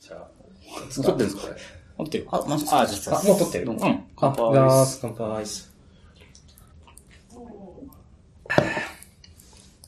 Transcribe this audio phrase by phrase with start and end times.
[0.00, 0.28] じゃあ、
[0.94, 1.42] 撮ってるんですか？
[1.42, 1.56] これ。
[1.98, 2.80] 持ってるあ、マジですか？
[2.80, 3.20] あ、実は。
[3.20, 4.04] あ、もう撮ってるうんうん。
[4.16, 4.98] 乾杯。
[5.00, 5.70] 乾杯です。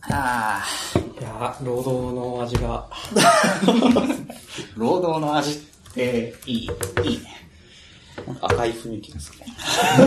[0.08, 0.64] あ
[1.20, 4.26] いやー労働の味が、ー
[4.78, 5.56] 労働の味っ
[5.94, 6.70] て、いい、
[7.04, 7.24] いいね。
[8.40, 9.46] 赤い雰囲気ですね。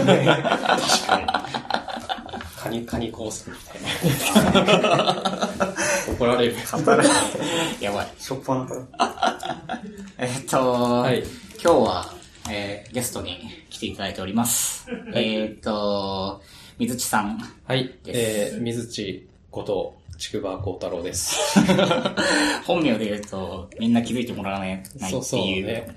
[2.58, 5.50] カニ、カニコースみたいな。
[6.14, 6.56] 怒られる。
[7.80, 8.08] やばい。
[8.18, 9.82] しょっぱなから。
[10.18, 11.24] えーっと、い
[11.62, 12.14] 今日は、
[12.50, 13.38] えーゲストに
[13.70, 14.88] 来ていただいております。
[15.14, 16.42] えーっと、
[16.78, 17.40] 水地さん。
[17.66, 21.38] はい、えー、水地こと、筑波幸太郎です。
[22.66, 25.10] 本名で言うと、みんな気づいてもらわないっていう。
[25.10, 25.88] そうそうね。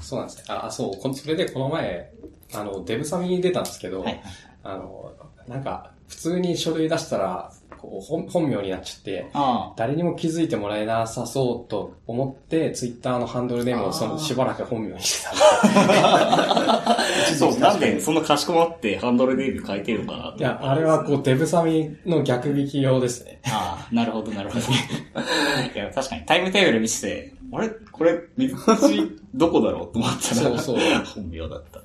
[0.00, 0.44] そうなんですね。
[0.48, 2.12] あ、そう、このそれでこの前、
[2.52, 4.22] あの、デブサミに出たんですけど、はい
[4.62, 5.12] あの、
[5.48, 15.32] なんか、普通に書類出したら、こう本本名になっちゃって、あ誰にも気づいてもらえなさそうと思って、ツイッターのハンドルネームをそのしばらく本名にしてた。
[15.32, 16.96] あ。
[17.38, 23.40] そう、なんでそのかしこまってハンドルネーム変えてるのかなといや、あれはこう、デブサミの逆引き用ですね。
[23.46, 24.66] ああ、なるほど、なるほど。
[24.66, 27.70] いや、確かにタイムテーブル見せて、あれ？
[27.90, 30.78] これ、水口どこだろうと思ったら、そうそう
[31.14, 31.80] 本名だった。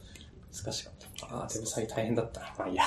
[0.63, 1.35] 難しかった。
[1.35, 2.53] ああ、デブサミ大変だったな。
[2.57, 2.83] まあいいや。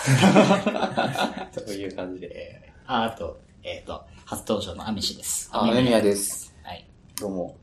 [1.54, 2.67] という感じで。
[2.90, 5.50] あ、あと、えっ、と、初登場のアミシです。
[5.52, 6.54] あ、メミヤです。
[6.62, 6.88] はい。
[7.20, 7.56] どうも。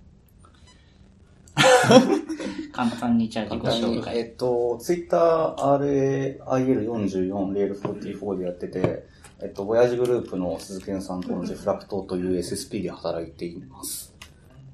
[2.71, 4.19] 簡単にじゃあ自己紹、介。
[4.19, 9.07] えっと、ツイッター RAIL44、レール44でやってて、
[9.41, 14.13] えっと、ボヤージグループの鈴木さんと同じフラクトという SSP で働いています。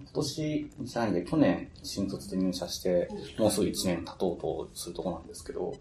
[0.02, 3.07] 今年、2002で去年新卒で入社して、
[3.39, 5.72] もうすぐ1年経とうとするところなんですけど、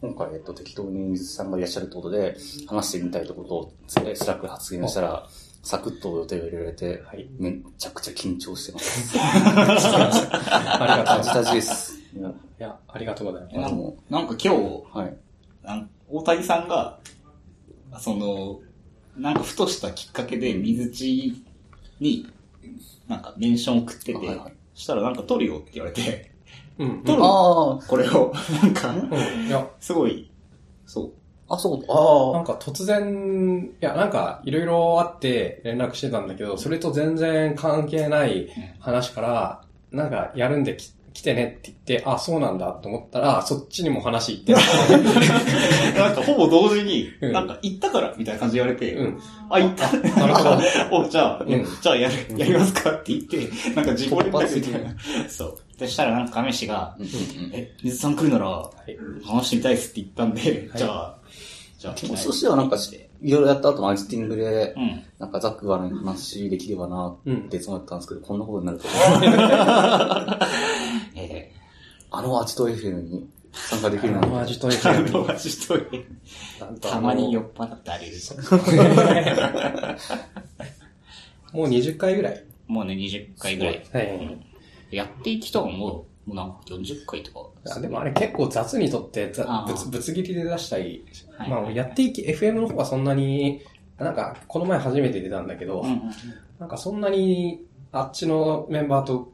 [0.00, 3.72] 今回、えっと、適当に mizchi さんがいらっしゃるってことで、話してみたいとことを、
[4.06, 5.26] えスラックで発言したら、
[5.62, 9.18] サクッと予定を入れられて、はいめっちゃくちゃ緊張してます。
[9.18, 11.98] ありがとうタジタジです。
[11.98, 13.56] いやありがとうございます。
[13.56, 15.16] なんあのなんか今日、はい。
[15.62, 16.98] なん大谷さんが、
[17.98, 18.60] その、
[19.16, 21.44] なんかふとしたきっかけで水地
[22.00, 22.26] に、
[23.06, 26.29] なんかメンション送ってて、はいはいしたらなんか撮るよって言われて、
[26.80, 27.02] うん。
[27.04, 27.22] 撮る？
[27.22, 28.32] あこれを、
[28.62, 29.46] なんか、うん。
[29.46, 30.30] いや、すごい、
[30.86, 31.10] そう。
[31.48, 38.48] あ、あ、そう、あなんか突然、いや、なんかいろいろあって連絡してたんだけど、それと全然関係ない
[38.80, 44.52] 話から、なんかやるんでき来てねって言って、あ、そうなんだと思ったら、そっちにも話行って
[45.98, 49.20] なんかほぼ同時に、うんなんか行ったからみたいな感じで言われて、うん。
[49.48, 49.92] あ、行った。
[50.20, 50.58] なるほど。
[51.04, 53.38] お、じゃあ、うんじゃあやる、やりますかって言って、
[53.74, 54.94] なんか自己連絡みたいな。
[55.28, 55.58] そう。
[55.80, 57.10] そしたらなんか亀氏が、うんうん
[57.54, 58.98] え、水さん来るなら、はい。
[59.24, 61.18] 話してみたいですって言ったんで、はいじゃあ、
[61.78, 62.16] じゃあ、うん。
[62.18, 65.02] そしてはなんか、いろいろやった後のアジティングでう、ん。
[65.18, 70.48] なんかザックが話できればなうんっていつもやったんですけど、こんなことになるとは。
[71.16, 71.50] え
[72.10, 74.26] あのアジト FM に参加できるなんて。
[74.26, 76.04] あの味とー、あの話しといて、
[76.60, 78.12] なんとたまに酔っ払ってあげる。
[81.54, 82.44] もう20回ぐらい。
[82.66, 83.82] もうね、20回ぐらい。
[83.94, 84.49] はい。
[84.90, 87.50] やっていきたらもう、もうなんか40回とか。
[87.76, 91.04] あでもあれ結構雑にとって、ぶつぶつ切りで出したり、
[91.36, 91.50] はい。
[91.50, 93.62] まあやっていき、FM の方はそんなに、
[93.98, 96.02] なんかこの前初めて出たんだけど、うんうん
[96.58, 99.32] なんかそんなにあっちのメンバーと、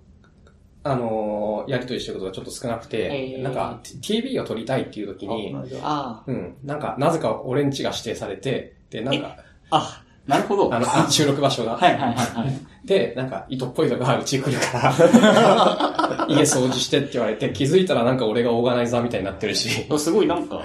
[0.84, 3.42] あのーやりとりしてることがちょっと少なくて、えー。
[3.42, 5.52] なんか TV を撮りたいっていう時に、
[5.82, 9.38] あうん、なんかなぜか俺ん家が指定されて、で、なんか、
[9.70, 10.74] あ、あ、なるほど。
[10.74, 11.76] あの、あ 収録場所が。
[11.76, 12.86] はいはいはいはい。
[12.86, 20.62] で、なんか、糸っぽいのがうち来るから、 家掃除してって言われて、気づいたらなんか俺がオーガナイザーみたいになってるし、すごいなんか、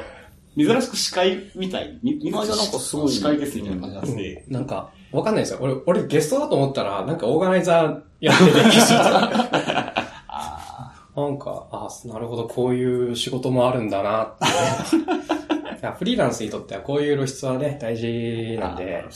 [0.58, 1.98] 珍しく司会みたい。
[2.04, 4.46] み、みあじゃあなんかすごい司会ですみたいな感じになってて。
[4.50, 5.60] なんか、わかんないですよ。
[5.62, 9.94] 俺、俺ゲストだと思ったら、なんかオーガナイザーやってて気づいたら、
[10.28, 15.51] あなんか、あなるほど、こういう仕事もあるんだなって。
[15.98, 18.68] フリーランスにとってはこういう露出はね、大事あ。
[18.70, 19.10] なんで、あ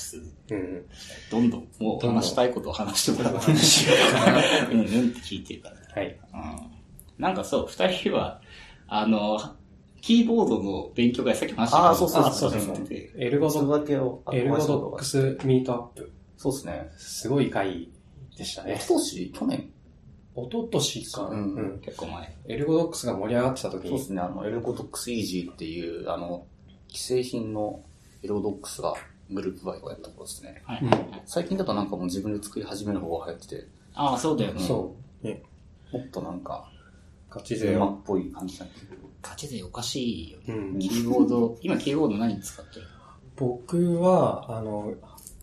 [0.52, 0.86] うん。
[1.32, 3.34] どんどん、もう話したいことを話してもらう。
[4.72, 6.02] うんうんって聞いてるから。
[6.02, 6.20] はい。
[6.34, 7.22] うん。
[7.24, 8.42] なんかそう、二人は、
[8.88, 9.40] あの、
[10.02, 16.12] キーボードの勉強会さっき話したあーそうそうあそうそうそうでエルゴド、だけを、 ErgoDox Meetup。
[16.38, 16.90] そうですね。
[16.98, 17.90] すごい回
[18.38, 18.78] でしたね。
[18.80, 19.32] 一年？
[19.32, 19.72] 去年？
[20.36, 21.22] 一昨年か。
[21.28, 21.80] うんうん。
[21.80, 22.38] 結構前。
[22.50, 26.46] ErgoDox が盛り上がってた時にそうで、すね、あの、 ErgoDox EZ っていう、あの、
[26.96, 27.84] 既製品の
[28.24, 28.94] エルゴドックスが
[29.30, 30.62] グループバイをやったことですね。
[30.66, 30.80] はい。
[30.82, 30.92] うん
[31.26, 34.62] 最近だとなんかもう自分で作り始める方が流行ってて、ああ、そうだよね。
[34.62, 35.28] そう。
[35.28, 35.42] ね、
[35.92, 36.70] もっとなんか、
[37.30, 37.72] ガチ勢は。
[37.74, 38.76] テーマっぽい感じなんで
[39.22, 40.54] ガチでおかしいよね。
[40.54, 40.80] うん。
[40.80, 42.86] キーボード、 今キーボード何使ってる
[43.36, 44.94] 僕は、あの、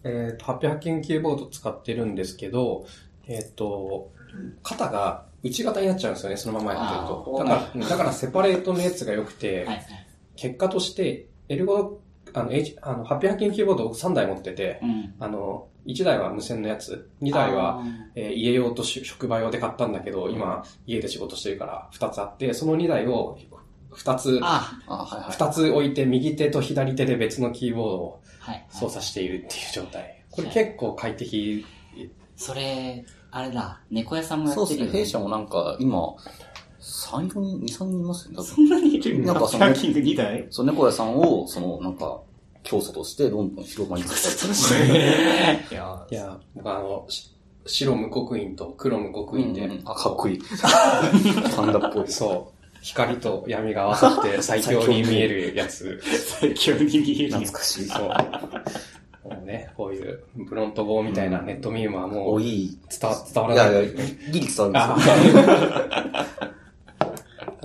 [0.04, 2.86] えっ、と、800件キーボード使ってるんですけど、
[3.26, 4.10] えっ、と、
[4.62, 7.34] 肩が内型になっちゃうんですよね、そのままやってると。
[7.38, 10.06] だから、うんだからセパレートのやつが良くて、はいはい。
[10.36, 12.00] 結果として、エルゴ、
[12.32, 15.14] あの、H、あの、ハッピーハッキングキーボードを3台持ってて、うん。
[15.20, 17.82] あの、1台は無線のやつ、2台は、
[18.14, 23.36] えー家用とし職場用で買ったんだけど、今、家で仕事してるから2つあって、その2台を
[23.92, 25.30] 2つ、ああ、はいはい。
[25.32, 28.66] 2つ置いて、右手と左手で別のキーボードをあ、はい。
[28.70, 30.24] 操作しているっていう状態。
[30.30, 31.66] これ結構快適。
[32.36, 34.84] それ、あれだ、猫屋さんもやそうですね。
[34.84, 36.14] ってるよ弊社もなんか、今、
[36.92, 38.44] 3、4人、2、3人いますよね、多分。
[38.44, 42.20] そんなにいるなんかそのキング2台そう、猫屋さんを、その、なんか、
[42.62, 44.86] 教祖としてどんどん広まりつつある。
[45.72, 47.32] いやいや、僕あの、し
[47.66, 50.42] 白無刻印と黒無刻印で、あ、かっこいい。
[51.56, 52.08] パンダっぽい。
[52.08, 56.00] そう、光と闇が合わさって 最強に見えるやつ。
[56.40, 57.34] 最強に見える。
[57.34, 57.86] 懐かしい。
[57.86, 58.08] そう。
[59.28, 62.78] もうね、こういうブロント号みたいなネットミームはもお、ういい。
[63.00, 63.74] 伝わ伝わいらない。
[63.74, 63.92] やいや、
[64.32, 66.52] ギリ伝わあるんですよ。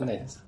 [0.05, 0.45] ないです。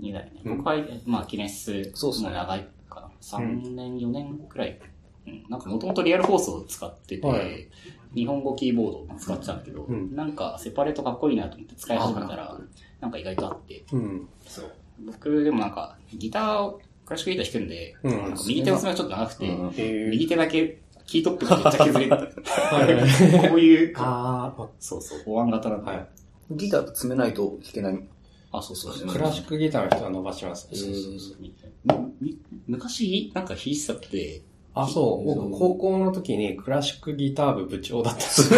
[0.00, 0.32] 2台ね。
[0.44, 0.76] うん僕は、
[1.06, 3.10] まあ、記念室そうっすねも長いかな。
[3.20, 4.78] 3年、4年くらい。
[5.26, 5.44] うん。
[5.48, 7.68] なんかもともとリアル放送を使ってて、はい
[8.14, 12.58] 日本語キーボードを使ってたんだけど、うんなんかセパレートかっこいいなと思って使い始めたら、
[13.00, 14.28] なんか意外とあって、うん。
[14.46, 14.72] そう。
[15.04, 22.22] 僕でもなんか、ギターを、クラシックギター弾くんで、うんなんか右手の爪がちょっと長くて、右手だけキートップがめっちゃ削れて、は
[23.44, 26.08] い こういう、あそうそう、保安型なんあ、で、はい。
[26.52, 28.08] ギター詰めないと弾けない。
[28.52, 29.08] あ、そうそうそう。
[29.08, 30.68] クラシックギターの人は伸ばします。
[30.72, 31.54] えーみ
[32.20, 34.42] み昔、なんか弾いてたって、
[34.74, 35.34] あ、そう。
[35.34, 38.48] 僕、高校の時にクラシックギター部部長だったんです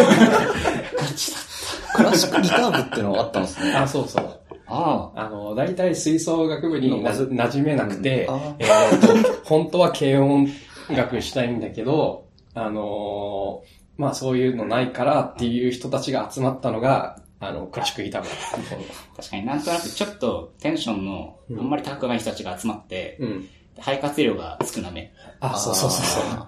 [1.93, 3.73] クラシックギター部ってのがあったんですね。
[3.73, 4.37] あ、そうそう。
[4.67, 9.01] ああの、大体吹奏楽部になまず馴染めなくてうんあ、えー
[9.33, 10.47] と、本当は軽音
[10.89, 18.29] 楽したいんだけど、あのーまあそういうのないからっていう人たちが集まったのが、あの、クラシックギター部。
[18.29, 23.49] あ、確かになんとなくちょっとテンションのあんまり高くない人たちが集まって、うん。
[23.79, 25.11] 肺活量が少なめ。
[25.39, 26.47] あ、そうそうそうそう。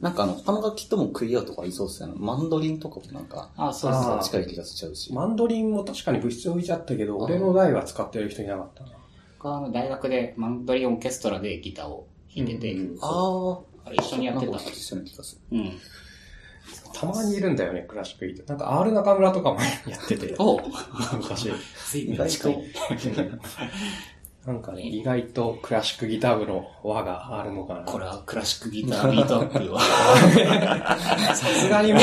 [0.00, 2.14] なんかあの、他の楽器ともクリアとかありそうですよね。
[2.18, 4.22] マンドリンとかもなんか、あそうそう。
[4.22, 5.14] 近い気がしちゃうし。
[5.14, 8.90] マンドリンも確かに部室置いちゃったけど、俺の代は使ってる人いなかったな。
[9.38, 15.58] 僕はあの大学でマンドリンオーケストラでギターを弾いてて、うんそうああれ一緒にあ、やってた気がする。
[15.58, 15.72] うん。
[16.92, 18.48] たまにいるんだよね、クラシックギター。
[18.48, 20.60] なんか R 中村とかもやってて、おう
[21.14, 21.50] 昔。
[21.90, 22.62] 随意外と。
[24.46, 27.82] なんかね、意外とクラシックギター部の輪があるのかな。
[27.82, 29.80] これはクラシックギタービートアップは。
[31.36, 32.02] さすがにもう、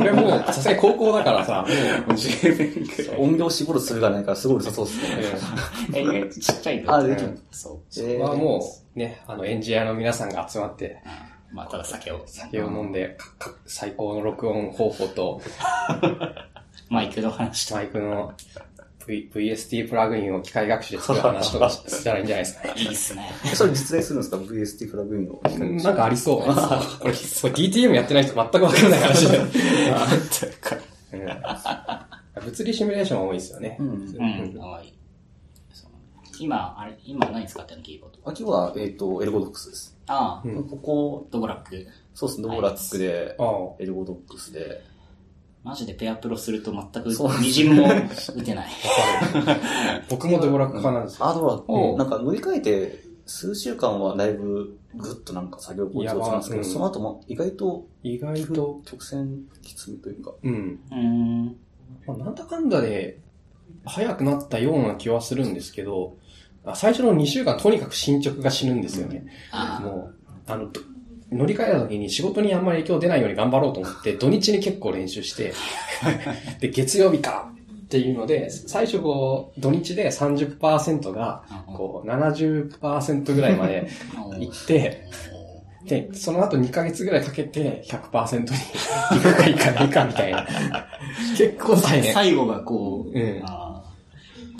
[0.00, 1.66] 俺もう、さすがに高校だからさ、
[2.06, 3.18] もう、10年くらい。
[3.18, 5.08] 音量絞るするがないからすごい良さそうですね。
[5.92, 8.00] え意外とちっちゃいんだあできるそう。
[8.00, 8.64] えはも
[8.96, 12.24] う、ね、あの、エンジニアの皆さんが集まって、うんまあ、ただ酒を。
[12.26, 15.40] 酒を飲んで、かか最高の録音方法と、
[16.90, 17.76] マイクの話と。
[17.76, 18.34] マイクの
[19.06, 22.74] v VST プラグインを機械学習で作る話とかしたらいいんじゃないですかね。
[22.82, 23.30] いいっすね。
[23.54, 25.40] それ実在するんですか ?VST プラグインを。
[25.84, 26.40] なんかありそう。
[26.42, 29.38] これ、これ DTM やってない人全くわからない話で。
[29.38, 29.48] うん
[32.44, 33.76] 物理シミュレーションは多いですよね。
[33.78, 34.08] うん。
[34.82, 34.92] い
[36.40, 38.30] 今、あれ、今何使ってるのキーボード。
[38.30, 39.93] 秋は、えっ、と、 ErgoDox です。
[40.06, 41.86] ああ、うんここ、 Dvorak。
[42.14, 43.36] そうですね、 Dvorak で、
[43.78, 44.82] ErgoDox で、
[45.62, 48.68] マジでペアプロすると全くそうみじんも打てない。
[50.10, 51.26] 僕も Dvorak 派なんですよ。
[51.26, 51.98] あ、 Dvorak。
[51.98, 60.80] なんか乗り換えて、数週間はだいぶ、ぐっとなんか作業効率落ちますけど、いやまあうんその後も意外と、意外と、曲線きついというか、うん。
[60.90, 61.56] うーん。
[62.06, 63.18] まあなんだかんだで、
[63.86, 66.23] 早くなったような気はするんですけど、あ
[66.74, 69.24] 最初の2週間とにかく進捗が死ぬんですよね。
[69.82, 70.14] もう、
[70.46, 70.80] あの、ど
[71.30, 75.52] 乗り換えた時に仕事にあんまり影響出ないように頑張ろうと思って、土日に結構練習して、
[76.60, 77.50] で、月曜日か
[77.84, 83.88] っていうので、最初こう、土日で30%が、こう、70%ぐらいまで
[84.38, 85.06] 行って、
[85.86, 90.46] で、その後2ヶ月ぐらいかけて100%に行くか行かないかみたいな。
[91.36, 92.14] 結構大変。
[92.14, 93.42] 最後がこう、うん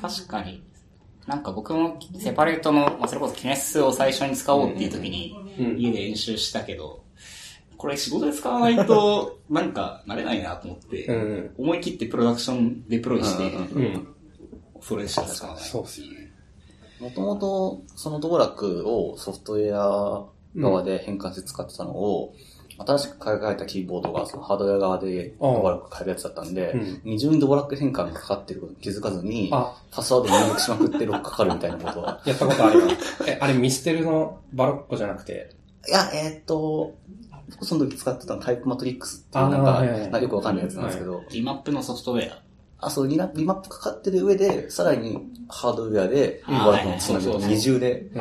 [0.00, 0.62] 確かに。
[1.26, 7.04] なんか僕もセパレートの、まあ、それこそキネスを最初に使おうっていう時にうん家で練習したけど、
[7.76, 11.54] これ仕事で使わないとなんか慣れないなと思って、うん。
[11.58, 14.08] 思い切ってプロダクションデプロイして、うんうん。
[14.80, 15.64] それしか使わない。
[15.64, 16.32] そうっすよね。
[17.00, 20.26] もともと、そのドボラックをソフトウェア
[20.56, 22.34] 側で変換して使ってたのを、
[22.78, 27.00] 新しく買い替えたキーボードがそのハードウェア側でドボラック変えるやつだったんで、うん。
[27.04, 32.20] 二重にドボラック変換がかかってることに気づかずに、あ、パスワード入力しまくってロックかかるみたいなことは。
[32.26, 32.86] やったことあるよ。
[33.26, 35.50] え、あれミステルのバロッコじゃなくて、
[35.88, 36.94] いや、えーっと、
[37.50, 40.00] 僕その時使ってたのタイプマトリックスっていうなんか、はいはいはい。
[40.02, 42.38] なんかよくわかんないやつなんですけど、リマップのソフトウェア。
[42.86, 48.20] あ、そう、リマップかかってる上で、さらにハードウェアで、ワークのつなぐとはいはい二重で、うん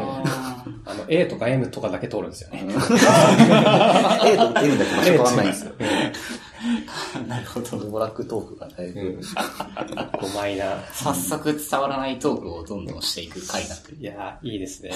[0.86, 2.66] ああの、A とか M とかだけ通るんですよね。
[2.68, 5.74] A と N だけ場所変わんないんですよ。
[5.80, 7.78] ーなるほど。
[7.78, 9.20] ドラッグトークがだいぶ、うん。
[9.20, 10.80] 5枚な。
[10.94, 13.76] 早速伝わらないトークをどんどんしていく回だ。
[14.00, 14.92] いやー、いいですね。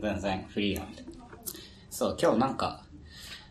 [0.00, 1.04] 全然フリーなんで。
[1.90, 2.84] そう、今日なんか、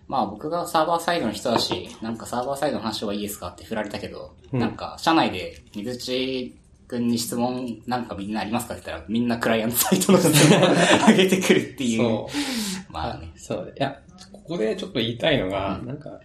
[0.07, 6.55] まあ僕がサーバーサイドの人だし、なんかサーバーサイドの話はいいですかって振られたけど、うんなんか社内で水内
[6.99, 8.73] に質問なんかみんなありますか？
[8.75, 10.65] って言ったらみんなクライアントサイトの質問を
[11.07, 11.97] 上げてくるっていう。
[12.01, 12.29] そ
[12.89, 12.91] う。
[12.93, 13.31] まあね。
[13.35, 13.73] そう。
[13.77, 13.99] いや、
[14.31, 16.19] ここでちょっと言いたいのが、なんか、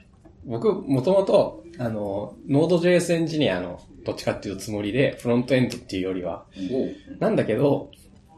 [0.45, 6.45] 僕、もともと、あの、Node.js エンジニアの、どっちかっていうつもりで、フロントエンドっていうよりは。
[7.19, 7.91] なんだけど、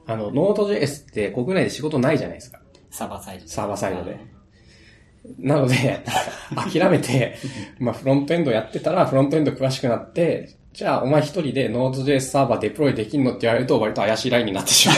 [0.06, 2.60] あの、Node.js って国内で仕事ないじゃないですか。
[2.90, 3.46] サーバーサイド。
[3.46, 4.18] サーバーサイドで。
[5.38, 6.02] なので、
[6.56, 7.36] 諦めて、
[7.78, 14.96] まあフロントエンドやってたら、フロントエンド詳しくなって、じゃあお前一人で Node.js サーバーデプロイできんのって言われると割と怪しいラインになってしまう。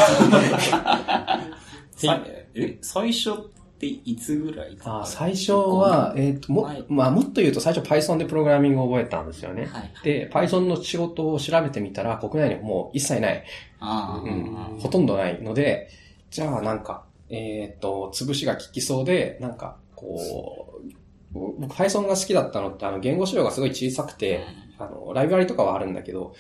[1.96, 2.22] さ
[2.54, 3.34] え、最初っ
[3.78, 6.84] ていつぐらいあ最初は、えっ、と、も、はい。
[6.90, 9.70] まあ、もっと言うと最初 Python でプログラミングを覚えたんですよね。
[9.72, 13.42] はいで、Python の仕事を調べてみたら、国内にはもう一切ない、
[13.80, 15.88] うん、ほとんどないので、
[16.30, 24.44] じゃあなんか、えっ、と、潰しが効きそうで、なんか、こう、僕 Python が好きだったのって、あの、言語仕様がすごい小さくて、
[24.80, 26.34] あの、ライブラリとかはあるんだけど、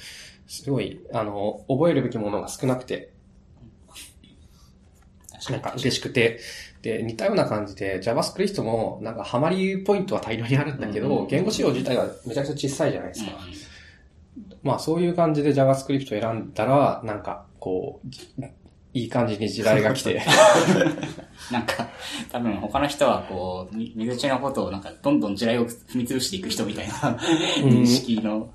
[0.46, 3.12] すごい、あの、覚えるべきものが少なくて、
[5.48, 6.40] なんか嬉しくて、
[6.82, 13.32] で、似たような感じで JavaScript もなんかハマりポイントは大量にあるんだけど、言語仕様自体はめちゃくちゃ小さいじゃないですか。
[14.62, 18.32] まあそういう感じで JavaScript を選んだら、なんかこう、じ
[18.92, 20.20] いい感じに時代が来て、
[21.50, 21.88] なんか、
[22.30, 26.94] 多分他の人はこう、み水内のことをなんかどんどん地雷を踏み潰していく人みたいな
[27.58, 28.50] 認識の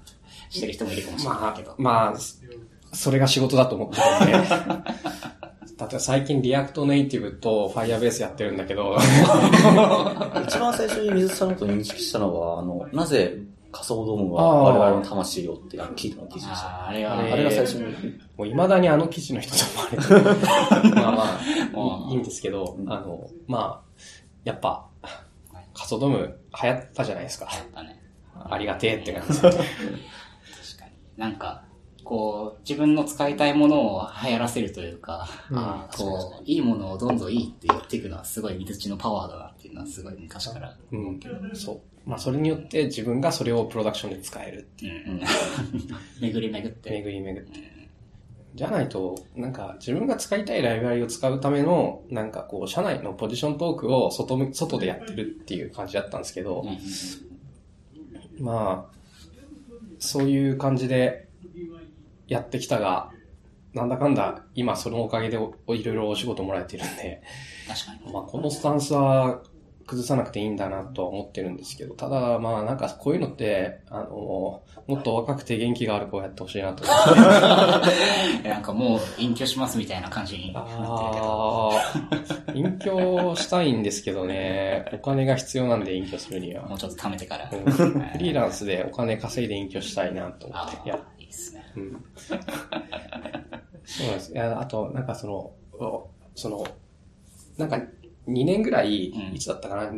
[0.49, 1.71] してる人もいるかもしれないまけど。
[1.71, 4.47] あ、まあ、それが仕事だと思ってるんで。
[5.77, 8.97] 例えば最近 React Native と Firebase やってるんだけど、
[10.47, 13.37] 一番最初に mizchi さんのことを認識したのは、あの、なぜ
[13.75, 16.85] 仮想 DOM あーは我々の魂をって聞いたの記事でした。
[16.85, 17.83] あーあれは、あれあれが最初に。
[18.37, 20.95] もう未だにあの記事の人と思われ。
[20.95, 21.39] まあまあ、
[21.73, 24.01] う んいいいんですけど、あの、まあ、
[24.45, 24.87] やっぱ、
[25.73, 27.49] カソドム流行ったじゃないですか。
[27.73, 28.01] だね。
[28.49, 29.41] ありがてえって感じ。
[29.43, 30.91] 確かに。
[31.17, 31.65] なんか、
[32.05, 40.77] こう、自分の使いたいものを流行らせるというか、うんこう、いいものをどんどんいいって言っていくのはすごい水内のパワーだなっていうのはすごい昔から。
[40.91, 41.19] うん、
[41.53, 41.94] そう。
[42.05, 44.67] まあ、それによって自分がそれをプロダクションで使える。
[44.81, 45.21] うんうん。
[46.21, 46.91] 巡り巡って。
[46.91, 47.59] 巡り巡って。
[48.53, 56.63] じゃないと、なんか自分が使いたいライブラリを使うための、なんかこう、社内のポジショントークを外む、外でやってるっていう感じだったんですけど、
[58.39, 58.95] まあ、
[59.99, 61.27] そういう感じで
[62.27, 63.11] やってきたが、
[63.73, 67.21] なんだかんだ今そのおかげでおいろいろお仕事もらえてるんで、
[67.67, 68.13] 確かに。
[68.13, 69.41] まあこのスタンスは
[69.85, 74.63] 崩さなくていいんだなとは思ってるんですけど、ただまあなんかこういうのって、あの、も
[74.93, 77.91] っと若くて元気がある子をやってほしいなと思って。
[78.43, 80.87] え なんかもう隠居しますみたいな感じになってるけど。
[80.87, 86.65] ああ、隠居したいんですけどね、お金が必要なんで隠居するには。
[86.65, 87.49] もうちょっと貯めてから。
[87.51, 90.77] うんフリーランスでお金稼いで隠居したいなと思って。
[90.85, 91.63] いやああ、いいですね。
[91.75, 92.05] うん
[93.85, 94.33] そうなんです。
[94.33, 95.33] いや、あと、なんかその、
[95.79, 96.65] おその、
[97.57, 97.79] なんか
[98.27, 99.35] 2年ぐらい、うん。
[99.35, 99.91] いつだったかな、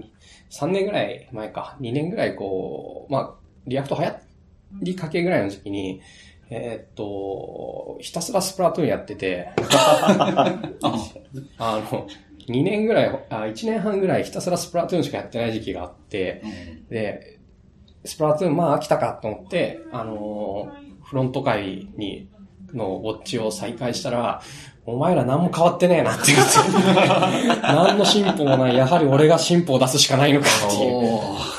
[0.50, 3.34] 3年ぐらい前か、2年ぐらいこう、まあ、
[3.66, 4.20] React 流行
[4.82, 6.02] りかけぐらいの時期に、
[6.50, 9.50] えーっと、ひたすらスプラトゥーンやってて、
[11.58, 12.08] あの、
[12.48, 16.88] 2年ぐらい、あ、1年半ぐらいひたすらスプラトゥーンしかやってない時期があって、うん。
[16.88, 17.40] で、
[18.06, 22.28] スプラトゥーン、まあ飽きたかと思って、あのーフロント界に、
[22.74, 24.42] のウォッチを再開したら、
[24.88, 30.96] お前ら何も変わってねえなって言って、 何の進歩もない、やはり俺が進歩を出すしかないのかっていう。
[30.96, 31.58] おー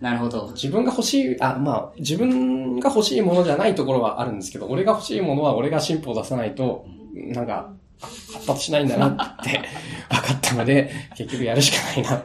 [0.00, 0.50] なるほど。
[0.54, 9.62] 自分が欲しい、あ、まあ、自分が欲しいものじゃないところはあるんですけど、俺が欲しいものは俺が進歩を出さないと、なんか、発達しないんだなって
[10.10, 12.24] 分かったので、結局やるしかないな。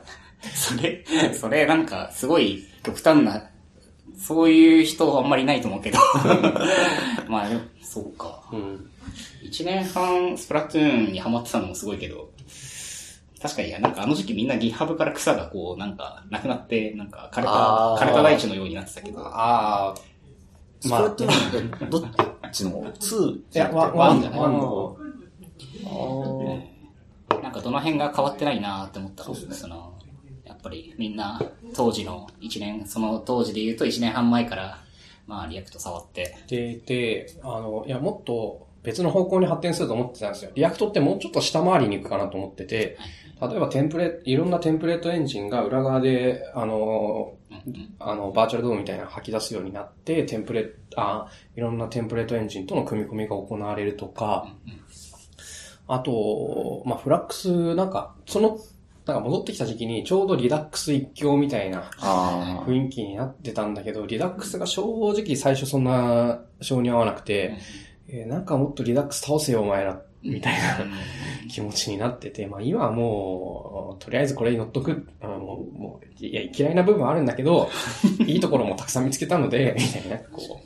[0.53, 3.43] それ、それなんか、すごい極端な、
[4.17, 5.99] そういう人あんまりいないと思うけど。
[7.27, 7.47] まあ、
[7.91, 8.43] そうか。
[8.53, 8.89] うん。
[9.41, 12.29] 一年半スプラトゥーンにハマってたのもすごいけど、
[13.41, 19.19] 確かに、なんかあの時期みんな GitHub から草がこう、なんか、なくなって、なんか枯れた、枯れた大地のようになってたけど。
[19.21, 19.95] ああ、
[20.81, 22.03] スプラトゥーンってどっ
[22.51, 23.35] ちの ?2?
[23.37, 24.39] いや、ワン、ワンじゃない？
[24.39, 24.97] ワンの方。
[27.31, 29.55] あなんかどの辺が変わってないなーって思ったんですね。
[29.55, 29.93] その、
[30.45, 31.41] やっぱりみんな
[31.73, 34.77] 当時の1年、その当時で言うと1年半前から、
[35.29, 40.51] まあ React 触って、で、で、あの、いや、もっと別の方向に発展すると思ってたんですよ。
[40.55, 42.97] React ってもうちょっと下回りに行くかなと思ってて、
[43.39, 47.35] 例えばテンプレ、いろんなテンプレートエンジンが裏側で、あの、
[47.99, 54.47] あの、 Virtual DOM みたいなの吐き出すようになって、テンプレ、あ、いろんなテンプレートエンジンとの組み込みが行われるとか、
[55.87, 58.57] あと、まあ、フラックス、なんか、その、
[59.09, 67.57] なんか戻ってきた時期にちょうどリダックス一強みたいなあ雰囲気になってたんだけど、リダックスが正直最初そんな性に合わなくて、
[68.07, 70.85] えーなんかもっとリダックス倒せよお前ら、みたいな
[71.49, 77.69] 気持ちになってて、まあ今はもう、とりあえずこれに乗っとく、あのもう、もういや、嫌いな部分はあるんだけど、
[78.25, 80.59] いいところもたくさん見つけたので、みたいな、こ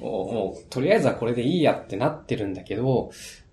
[0.00, 3.10] う、もう、もうとりあえずはこれでいいやってなってるんだけど、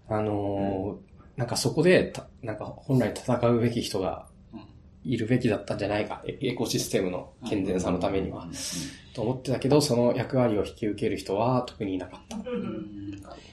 [0.07, 4.27] あのーなんかそこでた、なんか本来戦うべき人が
[5.03, 8.47] いるべきだったんじゃないか、エエコシステムの健全さのためには、
[9.13, 12.37] と思ってたけど、その役割を引き受ける人は特にいなかった。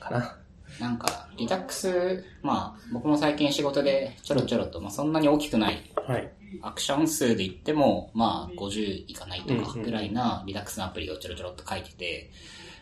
[0.05, 0.39] かな。
[0.81, 6.33] なんか、リダックス、まあ、僕も最近仕事でちょろちょろと、まあそんなに大きくない、はい。
[6.63, 12.31] アクション数で言っても、まあ50いかないとかぐらいなリダックスのアプリをちょろちょろっと書いてて、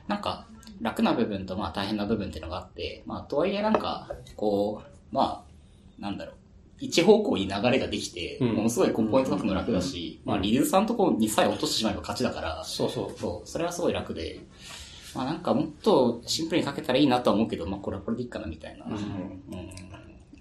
[0.06, 0.46] なんか、
[0.80, 6.34] 楽な部分とまあ大変な部分っていうのがあって、まあとはいえなんか、こう、まあ、なんだろう。
[6.78, 13.20] 一方向に流れができて、うんものすごいコンポーネント書くの楽だし、まあリデューサーのところにさえ落としてしまえば勝ちだから、そうそう。
[13.20, 14.40] そう、それはすごい楽で、
[15.14, 18.86] まあなんかもっとシンプルに書けたらいいなとは思うけど、まあこれはこれでいいかなみたいな。
[18.86, 19.00] うん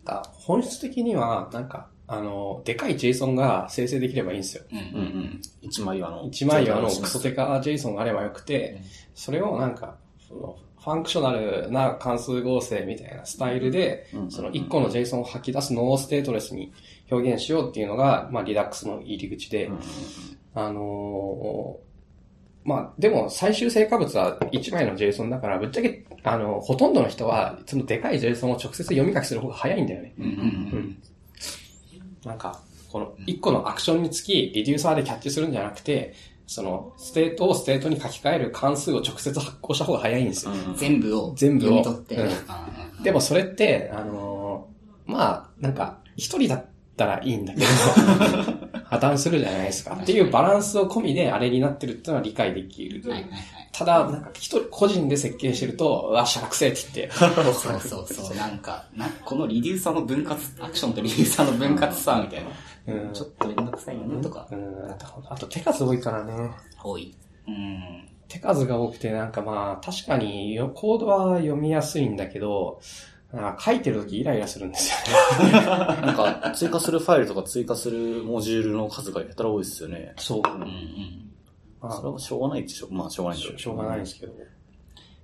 [0.05, 4.63] あ本質的には、なんか、あの、でかい JSON が生成できればいいんですよ。
[4.71, 5.41] うんうんうんうん。
[5.61, 6.23] 一枚岩の。
[6.25, 8.81] 一枚岩のクソテカ JSON があればよくて、
[9.13, 9.97] それをなんか、
[10.27, 16.71] その functional な関数合成みたいなスタイルでう、んその一個の JSON を吐き出すのをステートレスに
[17.11, 19.69] 表現しようっていうのが、まあ、 Redux の入り口で、
[20.53, 21.89] あのー
[22.63, 30.13] まあ、でも最終成果物は1枚の JSON だから、ぶっちゃけ、あの、ほとんどの人は、そのでかい JSON を直接読み書きする方が早いんだよね。
[32.25, 36.13] なんか、この1個のアクションにつき、 reducer でキャッチするんじゃなくて、
[36.49, 40.51] その、ステートをステートに書き換える関数を直接発行した方が早いんですよ。
[40.77, 42.15] 全部を全部を読み取って。
[42.15, 42.67] うんあ
[43.03, 46.65] でもそれって、あのーまあ、なんか、一人だっ
[46.97, 47.65] たらいいんだけど、
[48.85, 49.93] 破綻するじゃないですか。
[49.93, 53.03] っていうバランスを込みであれになってるっていうのは理解できる。
[53.03, 53.41] ーはいはいはい。
[53.71, 57.27] ただ、なんか一人個人で設計してると、うわ、しゃらくせえって言って、そ
[57.67, 58.35] うそうそう。
[58.35, 62.49] なんか、なこの reducer の分割、アクションと reducer の分割さ、みたいな。
[62.91, 64.47] うんちょっとめんどくさいよね、とか。
[64.51, 66.51] うん、あとあと手数多いからね。
[66.83, 67.15] 多い。
[67.47, 68.07] うん。
[68.27, 72.79] 手数が多くて、なんかまあ、確かによコードは読みやすいんだけど、
[73.59, 75.51] 書いてるときイライラするんですよね。
[75.61, 80.13] なんか、追加するファイルとか追加するモジュールの数がやたら多いですよね。
[80.17, 80.41] そう。
[80.45, 81.31] うんうん。
[81.81, 82.87] まそれはしょうがないでしょ。
[82.89, 84.33] まあ、しょうがないしょしょうがないんですけど。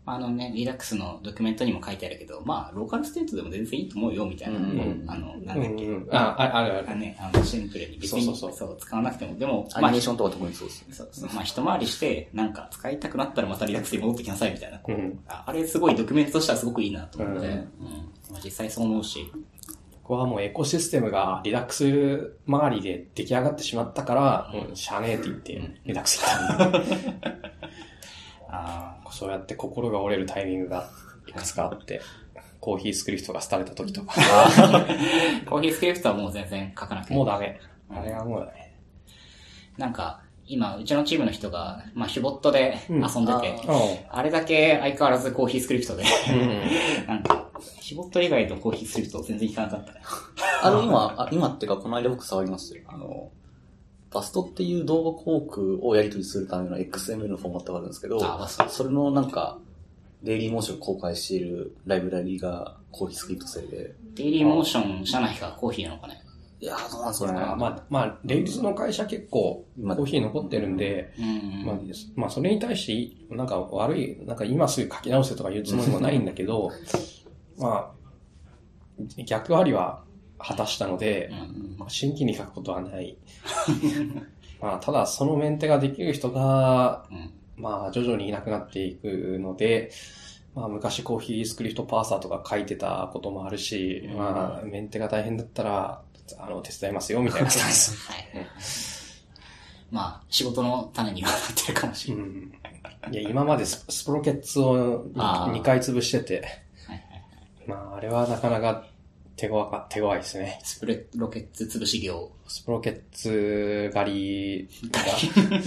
[0.08, 4.60] あのね、リラックスのドキュメントにも書いてあるけど、まあ、ローカルステートでも全然いいと思うよ、みたいな。
[4.60, 5.86] うんうんあの、なうんだっけ。
[5.86, 6.08] んうん。
[6.12, 6.92] あ、ああるある。
[6.92, 10.86] あね、あの、シンプルに別にそうそうそう使わなくても、でも、アニメーションとか特にそうです。
[10.92, 14.78] そうそうまあ、一回りして、なんか、使いたくなったらまたリラックスに戻ってきなさいみたいな。
[14.80, 17.48] こううんああれすごいドキュメントとしてはすごくいいなと思って。
[17.48, 17.68] ううん
[18.44, 19.32] 実際そう思うし。
[20.04, 26.26] ここはもうエコシステムがリダックス周りで出来上がってしまったから、うん、しゃあねえって言って、リダックス来
[28.50, 28.72] たんで。
[28.72, 30.90] あそうやって心が折れるタイミングが
[31.28, 32.02] いくつかあって、
[32.60, 34.86] コーヒースクリプトが廃れた時とか、あ。
[35.48, 37.14] コーヒースクリプトはもう全然書かなくて。
[37.14, 37.60] もうダメ。
[37.90, 38.74] あれはもうダメ。
[39.78, 43.80] なんか、今、うちのチームの人が、まあ、ヒュボットで遊んでて、うんあ
[44.10, 47.08] あれだけ相変わらずコーヒースクリプトで、うん。
[47.08, 50.02] なんか、ヒュボット以外のコーヒースクリプト全然いかなかったね。
[50.62, 52.84] あの、今、あ今っていうか、この間僕触りましたよ。
[52.88, 53.32] あの、
[54.16, 59.60] バストっていう動画広告をやり取りするための XML のフォーマットがあるんですけど、あそれのなんか、
[60.24, 66.22] デイリーモーションを公開しているライブラリがコーヒースクリプト製で、デイリーモーション社内がコーヒーなのかね。
[66.62, 67.40] いやー、どうなんですかね。
[67.40, 71.66] まあ、まあ、まあ、レイルズの会社結構、コ今ーヒー残ってるんで、うん。
[71.66, 71.76] まあ、
[72.16, 76.72] まあ、それに対して、なんか悪い、なんか今すぐ書き直せとか言うつもりもないんだけど、
[77.60, 80.05] まあ、逆割りは
[80.48, 83.18] 果たしたので、うんまあ新規に書くことはない。
[84.62, 89.92] まあ、ただ、そのメンテができる人が、うんまあ、徐々にいなくなっていくので、
[90.56, 96.02] まあ、昔コーヒースクリプトパーサーとか書いてたこともあるし、うんまあ、メンテが大変だったら、
[96.40, 98.12] あの、手伝いますよ、みたいな感じ です。
[98.12, 98.26] はい。
[99.92, 102.26] まあ、仕事の種にはなってるかもしれない。
[102.26, 102.52] うん。
[103.12, 106.36] いや、今までススプロケッツをあー2回潰してて、
[106.88, 107.04] はいはい
[107.68, 108.86] まあ、あれはなかなか
[109.36, 110.60] 手強か、手強いですね。
[110.64, 112.32] スプレロケッツ潰し業。
[112.48, 115.02] スプSprockets あたりが、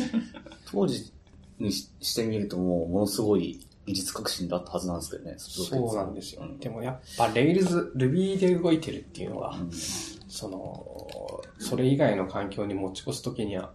[0.70, 1.12] 当時
[1.58, 6.58] にししてみるともう、ものすごい技術革新だったはずなんですけどね、 Sprockets そうなんですようん。
[6.58, 9.70] でもやっぱ、 Rails、Ruby で動いてるっていうのが、うん
[10.28, 13.72] その、それ以外の環境に持ち越すときには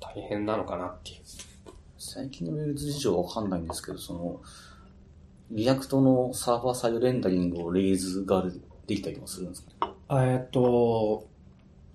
[0.00, 1.16] 大変なのかなっていう。
[1.98, 4.40] 最近の Rails 事情はわかんないんですけど、その、
[5.54, 8.42] React の server-side rendering を Rails が
[8.86, 9.92] できたりとかするんですか？
[10.10, 11.28] えーっと、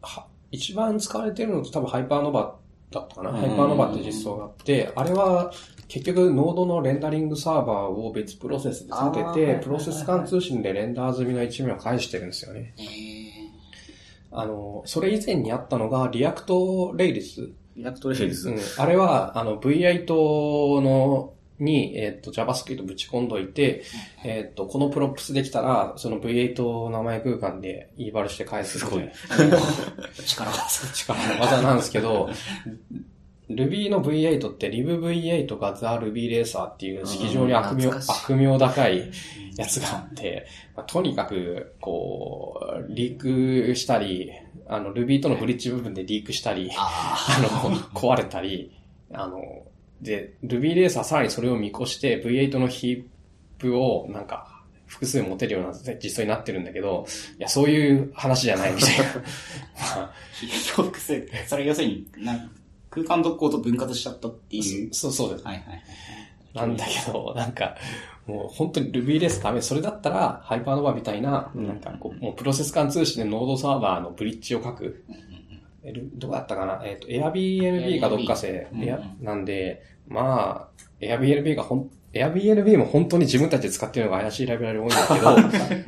[0.01, 2.55] は、一番使われてるのと多分 Hypernova
[2.91, 3.31] だったかな？
[3.31, 5.51] うん Hypernova って実装があって、あれは
[5.87, 12.75] 結局 Node のレンダリングサーバーを別プロセスで立てて、プロセス間通信でレンダー済みの一面を返してるんですよね。
[12.77, 23.83] えー、あの、それ以前にあったのが React Rails。React Rails、うん、あれは、あの、V8 の、に、えっ、と、JavaScript ぶち込んどいて、
[24.23, 29.03] えっ、と、この props できたら、その V8 名前空間で e バルして返すすごい。
[30.25, 30.93] 力技。
[30.93, 32.29] 力の技なんですけど、
[33.49, 39.11] Ruby の V8 って LibV8 が The Ruby Racer っていう非常に悪名、悪名高い
[39.55, 44.31] やつがあって、まあとにかく、こう、リークしたり、
[44.67, 48.77] あの、Ruby とのブリッジ部分でリークしたり、ああの、壊れたり、
[49.13, 49.39] あの、
[50.01, 53.03] で、Ruby レーサーさらにそれを見越して V8 のヒッ
[53.59, 57.05] プをなんか複数持てるような実装になってるんだけど、
[57.37, 59.05] いや、そういう話じゃないみたいな。
[59.13, 60.13] まああ。
[60.75, 61.27] 複数。
[61.47, 62.51] それ要するに、なん
[62.89, 64.93] 空間特攻と分割しちゃったっていう。
[64.93, 65.45] そうそうです。
[65.45, 65.83] はいはいはい。
[66.53, 67.75] なんだけど、なんか、
[68.25, 69.61] もう本当に Ruby レースダメ。
[69.61, 75.03] それだったら、ハイパーノバみたいな、なんかこう、もうプロセス間通信でノードサーバーのブリッジを書く。
[76.15, 76.81] どうだったかな？
[76.83, 85.13] えっ、と、Airbnb かどっかせ、Airbnb いやうんなんで、まあ、Airbnb がほん、Airbnb も本当に自分たちで使ってるのが怪しいライブラリ多いんだけ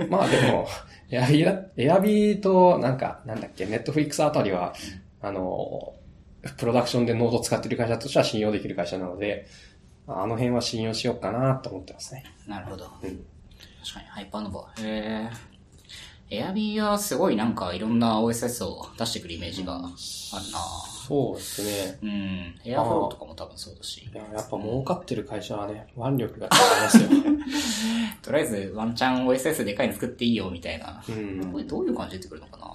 [0.02, 0.68] ど、 まあでも、
[1.10, 4.74] Airb、と、なんか、なんだっけ、Netflix あたりは、
[5.22, 5.94] あの、
[6.58, 9.48] プロダクションでノードを使ってる会社としては信用できる会社なので、
[10.08, 12.24] あの辺は信用しようかなと思ってますね。
[12.48, 12.90] なるほど。
[13.04, 13.26] うん
[13.82, 14.60] 確かに、ハイパーノバ。
[14.80, 15.30] へえ。
[16.32, 20.60] エアビーはすごいなんかいろんな OSS を出してくるイメージがあるな
[21.08, 22.00] そうですね。
[22.04, 22.56] うん。
[22.72, 24.16] エアフローとかも多分そうだしい。
[24.16, 27.10] や、やっぱ儲かってる会社はね、腕力が違いますよ。
[28.22, 31.04] とりあえずワンチャン OSS でかいの作っていいよみたいな。
[31.10, 32.66] うんこれどういう感じで出てくるのかな？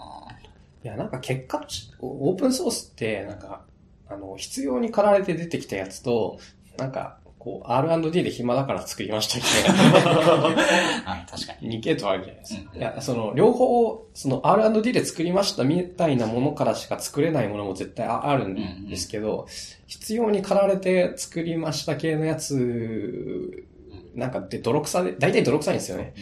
[0.83, 1.65] いや、なんか結果
[2.01, 3.63] オープンソースって、なんか、
[4.09, 6.39] あの、必要に駆られて出てきたやつと、
[6.77, 10.53] なんか、こう、R&D で暇だから作りましたみたい
[11.05, 11.69] あ確かに。
[11.69, 12.71] な、2系統あるじゃないですか。
[12.73, 19.47] うんいや、その、両方、その R&D で作りましたみたいなものからしか作れないものも絶対ああるんですけど、
[19.87, 23.67] 必要に駆られて作りました系のやつ、
[24.15, 26.15] なんかで泥臭で、大体泥臭いんですよね。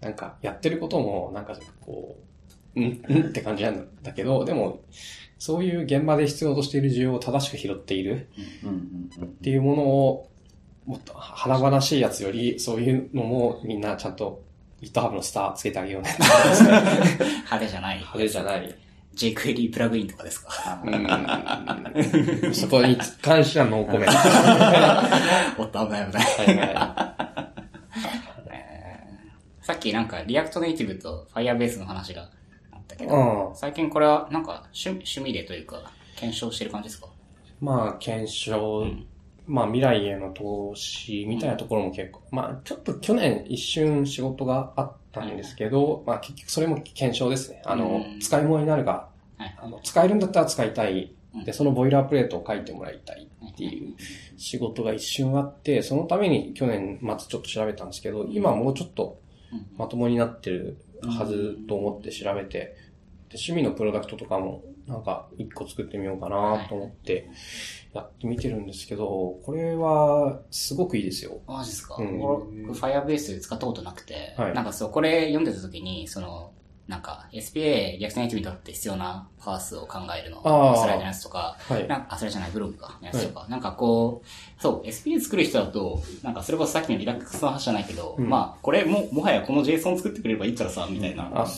[0.00, 2.16] なんか、やってることも、なんか、こ
[2.74, 4.80] う、うん、うんって感じなんだけど、でも、
[5.38, 8.28] そういう現場で必要としている需要を正しく拾っている
[8.64, 10.30] うんうんうんっていうものを、
[10.86, 14.42] もっと華々しいやつより、そういうのもみんなちゃんと
[14.82, 16.14] GitHub のスターつけてあげようね。
[16.20, 17.96] 派手じゃない。
[17.96, 18.74] 派手じゃない。
[19.16, 20.82] jQuery プラグインとかですか？
[20.84, 20.90] う
[22.50, 22.54] ん。
[22.54, 24.12] そこに関してはノーコメント。
[25.62, 26.24] おっと危ない危ない。
[26.24, 27.50] はいは
[29.62, 32.28] さっきなんか React Native と Firebase の話が
[32.72, 33.06] あったけい。
[33.06, 33.56] ど、うん。
[33.56, 37.06] 最近これはなんか趣趣味でというか、検証してる感じですか？
[37.60, 38.84] まあ、検証、
[39.46, 47.62] まあ、未来への投資みたいなところも結構、まあ、ちょっと去年一瞬仕事があったんですけど、まあ、結局それも検証ですね。
[47.64, 48.20] あのう、ん。
[48.20, 49.56] 使い物になるか、はい。
[49.60, 51.14] あの、使えるんだったら使いたい。
[51.34, 51.44] うん。
[51.44, 53.94] で、そのボイラープレートを書いてもらいたいっていう
[54.38, 59.20] 仕事が一瞬あって、そのために去年末ちょっと調べたんですけど、今もうちょっと
[59.52, 59.66] うん。
[59.76, 62.76] まともになってるはずと思って調べて、
[63.28, 67.28] で趣味のプロダクトとかもなんか一個作ってみようかなと思って
[67.94, 71.38] やってみてるんですけど、これはすごくいいですよ。
[71.46, 76.50] マジですか、うん俺、Firebase 使ったことなくて、はいなんかそう、これ読んでた時に、その、
[76.88, 80.42] なんか SPA、 React Native にとって必要な BaaS を考えるの、
[80.76, 81.88] スライドのやつとか、はい。
[81.88, 91.50] なんか、あ、それじゃない、ブログか、のやつとか、なんかこう、そう、SPA 作る人だと、なんかそれこそさっきの Redux の話じゃないけど、うんまあ、これも、もはやこの JSON 作ってくれればいいからさ、みたいなのあ、か。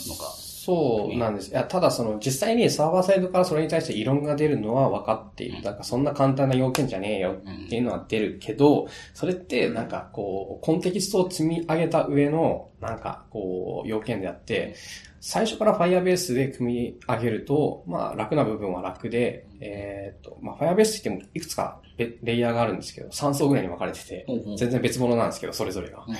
[0.66, 1.52] そうなんです。
[1.52, 5.62] いや、ただその実際にサーバーサイドからそれに対して異論が出るのは分かっている。
[5.62, 14.74] なんかそんな簡単な要件じゃねえよっていうのは出るけど、それってなんかこう、コンテキストを積み上げた上のなんかこう、要件であって、
[15.20, 24.26] 最初から Firebase で組み上げると、まあ楽な部分は楽で、えーっと、まあ Firebase って言ってもいくつかレレイヤーがあるんですけど、3層ぐらいに分かれてて
[24.58, 26.04] 全然別物なんですけど、それぞれが。
[26.08, 26.16] うん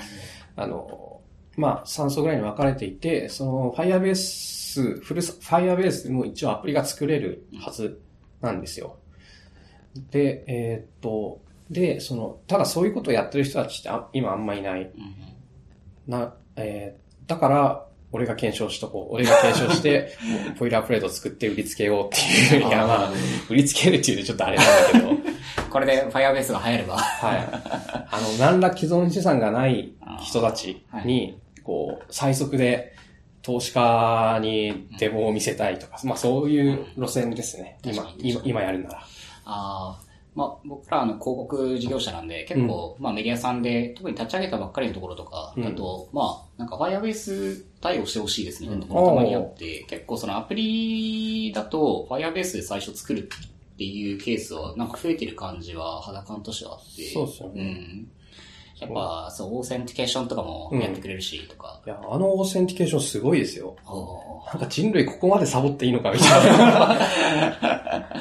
[0.57, 1.16] あの、
[1.57, 8.01] まあ、3層ぐらいに分かれていて、その Firebase、フル、Firebase でも一応アプリが作れるはず
[8.41, 8.99] なんですよ。
[10.11, 11.41] で、えーっと、
[11.71, 14.91] で、その、ただそういうことをやってる人たちってあ今あんまいない。
[16.07, 19.15] な、えーだから、俺が検証しとこう。
[19.15, 20.17] 俺が検証して、
[20.59, 22.69] ポイラープレートを作って売りつけようっていう。
[22.69, 23.13] いや、まあ、
[23.51, 25.33] 売りつけるっていうとちょっとあれなんだけど。
[25.71, 26.97] これで Firebase が流行れば。
[26.97, 27.49] はい。
[28.11, 29.93] あの、何ら既存資産がない
[30.23, 32.95] 人たちに、こう、最速で
[33.43, 37.79] 投資家にデモを見せたいとか、まあそういう路線ですね。
[37.85, 38.99] 今今、今やるなら。
[39.45, 40.01] ああ、
[40.37, 57.11] まあ、僕らあの広告事業者なんで、結構、まあメディアさんで、特に立ち上げたばっかりのところとか、だと、まあ、なんか Firebase 対応してほしいですみたいなところたまにあって、結構そのアプリだと Firebase で最初作るっていうケースはなんか増えてる感じは肌感としてはあって。
[57.13, 57.63] そうっすよね。
[57.63, 58.09] うん。
[58.81, 61.81] やっぱ、そう、 authentication とかもやってくれるし、とか。
[61.87, 63.77] いや、あの authentication すごいですよ。
[64.53, 66.99] なんか人類ここまでサボっていいのかみたいな。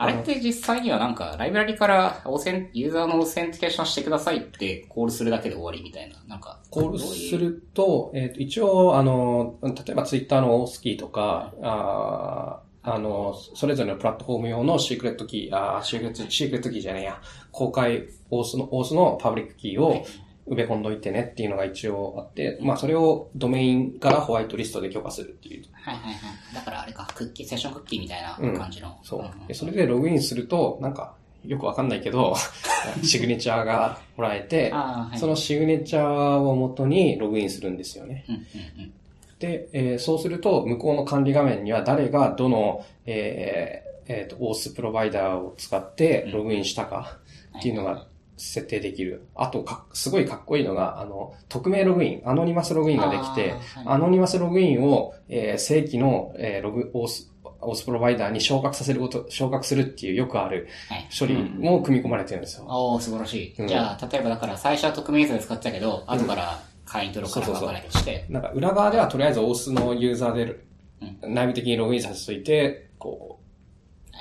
[0.00, 6.16] あれって実際にはなんか、ライブラリから authen、ユーザーの authentication してくださいってコールするだけで終わりみたいな。
[6.28, 17.20] なんか、コールすると、えっ、と、一応、あの、例えばツイッターのオースキーとか、あーあの、それぞれのプラットフォーム用の secret key、あー secret、secret key じゃねえや、
[17.50, 20.06] 公開、オースの、オースのパブリックキーを
[20.46, 25.64] 埋め込んどいてねっていうのが一応あって、まあそれをドメインからホワイトリストで許可するっていう。
[25.72, 26.18] はいはいは
[26.52, 26.54] い。
[26.54, 28.98] だからあれか、クッキー、セッションクッキーみたいな感じの。
[29.02, 29.44] そう。
[29.44, 32.34] んでそれでログインすると、なんか、よくわかんないけど、
[33.02, 38.24] signature がもらえて、はいその signature を元にログインするんですよね。
[38.28, 38.92] うんうんうん。
[39.38, 47.18] で、えーそうすると、向こうの管理画面には誰がどの、えーえーと、オースプロバイダーを使ってログインしたか
[47.58, 49.26] っていうのが設定できる。
[49.34, 61.08] あとか、すごいかっこいいのが、あの、匿名ログイン、アノニマスログインができて、はいアノニマスログインを、えー正規の、えーログ、オース、オースプロバイダーに昇格させること、昇格するっていうよくあるはい。
[61.18, 62.64] 処理も組み込まれてるんですよ。
[62.68, 63.54] おー、素晴らしい。
[63.58, 74.16] うんじゃあ、例えばだから最初は匿名ユーザーで使ってたけど、後から会員登録から書かして、なんか裏側ではとりあえずオースのユーザーでう内部的にログインさせといて、こう、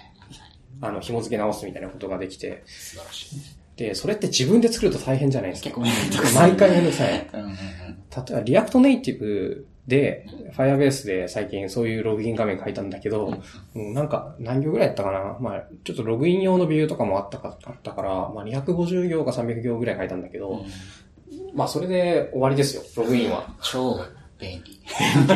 [0.82, 3.58] あの、紐付け直すみたいなことができて、素晴らしい。
[3.78, 5.70] で、それって自分で作ると大変じゃないですか。
[5.70, 6.40] 結構。
[6.40, 7.30] 毎回めんどくさい。
[7.34, 7.54] うんうんうん。
[7.54, 7.58] 例
[8.30, 10.26] えば、 React Native で、
[10.56, 13.34] Firebase で最近そういうログイン画面書いたんだけど、
[13.74, 20.66] うんなんか何行ぐらいやったかなまあ、ちょっとログイン用のビューとかもあったか、あったから、まあ250行か300行ぐらい書いたんだけど、
[21.54, 23.54] まあそれで終わりですよ、ログインは。
[23.62, 24.00] 超
[24.40, 24.80] 便利。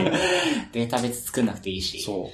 [0.71, 2.00] データ別作んなくていいし。
[2.02, 2.30] そ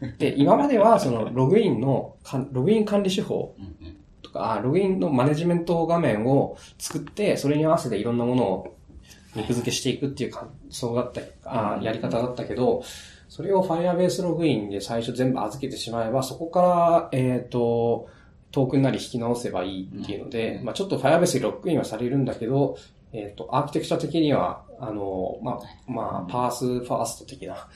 [0.00, 0.18] う。
[0.18, 2.16] で、今まではそのログインの
[2.52, 3.96] ログイン管理手法うんうん。
[4.22, 8.76] とか、あログインのマネジメント画面を作って、それに合わせていろんなものを
[9.34, 12.82] 肉付けしていくっていう感想だった、あやり方だったけど、
[13.28, 18.08] それを Firebase ログインで最初全部預けてしまえば、そこから、えっ、と、
[18.50, 22.78] トークンなり引き直せばいいっていうので、まあちょっと Firebase にロックインはされるんだけど、
[23.12, 27.68] えっ、と、アーキテクチャ的には、あの、まあ、まあ、パースファースト的な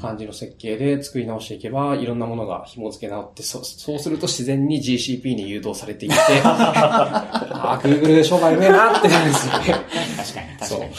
[0.00, 9.58] 感じの設計で作り直していけば、いろんなものが紐付け直って、そそうすると自然に GCP に誘導されていって、 ああ、Google 商売うめえなってなるんですよね。
[10.16, 10.92] 確かに、確かに。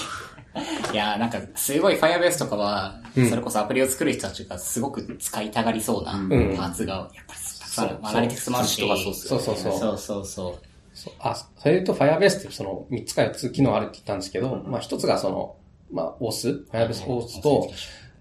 [0.94, 8.82] いやーなんか、すごい Firebase とかは、うんそれこそアプリを作る人たちがすごく使いたがりそうなうんパーツが、やっぱりたくさんあるアナリティクスもあるし。
[8.82, 8.98] そう
[9.40, 9.98] そうそうそう。
[9.98, 10.66] そうそう
[10.97, 15.55] そあ、それで言うと Firebase ってその3つか4つ機能あるって言ったんですけど、まあ1つがその、
[15.91, 17.71] まあ auth、Firebase Auth と、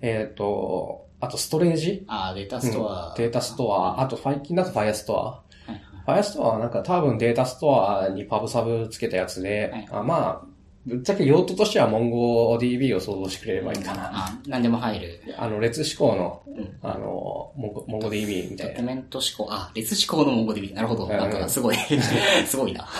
[0.02, 3.14] えっ、と、あとストレージ、あーデータうんストア。
[3.16, 5.12] データストア、あと最近だと Firestore。
[5.14, 5.70] はい
[6.04, 6.20] はい。
[6.20, 9.88] Firestore はなんか多分データストアに Pub/Sub つけたやつで、はい。
[9.90, 10.55] あまあ、
[10.86, 14.10] ぶっちゃけ用途としては MongoDB を想像してくれればいいかな。
[14.26, 15.20] あ、何でも入る。
[15.36, 18.72] あの、列志向の、んあの、Mongo- MongoDB みたいな。
[18.74, 20.72] ドキュメント思考、あ、列思考の MongoDB。
[20.74, 21.06] なるほど。
[21.06, 21.76] んなんか、すごい、
[22.46, 22.86] すごいな。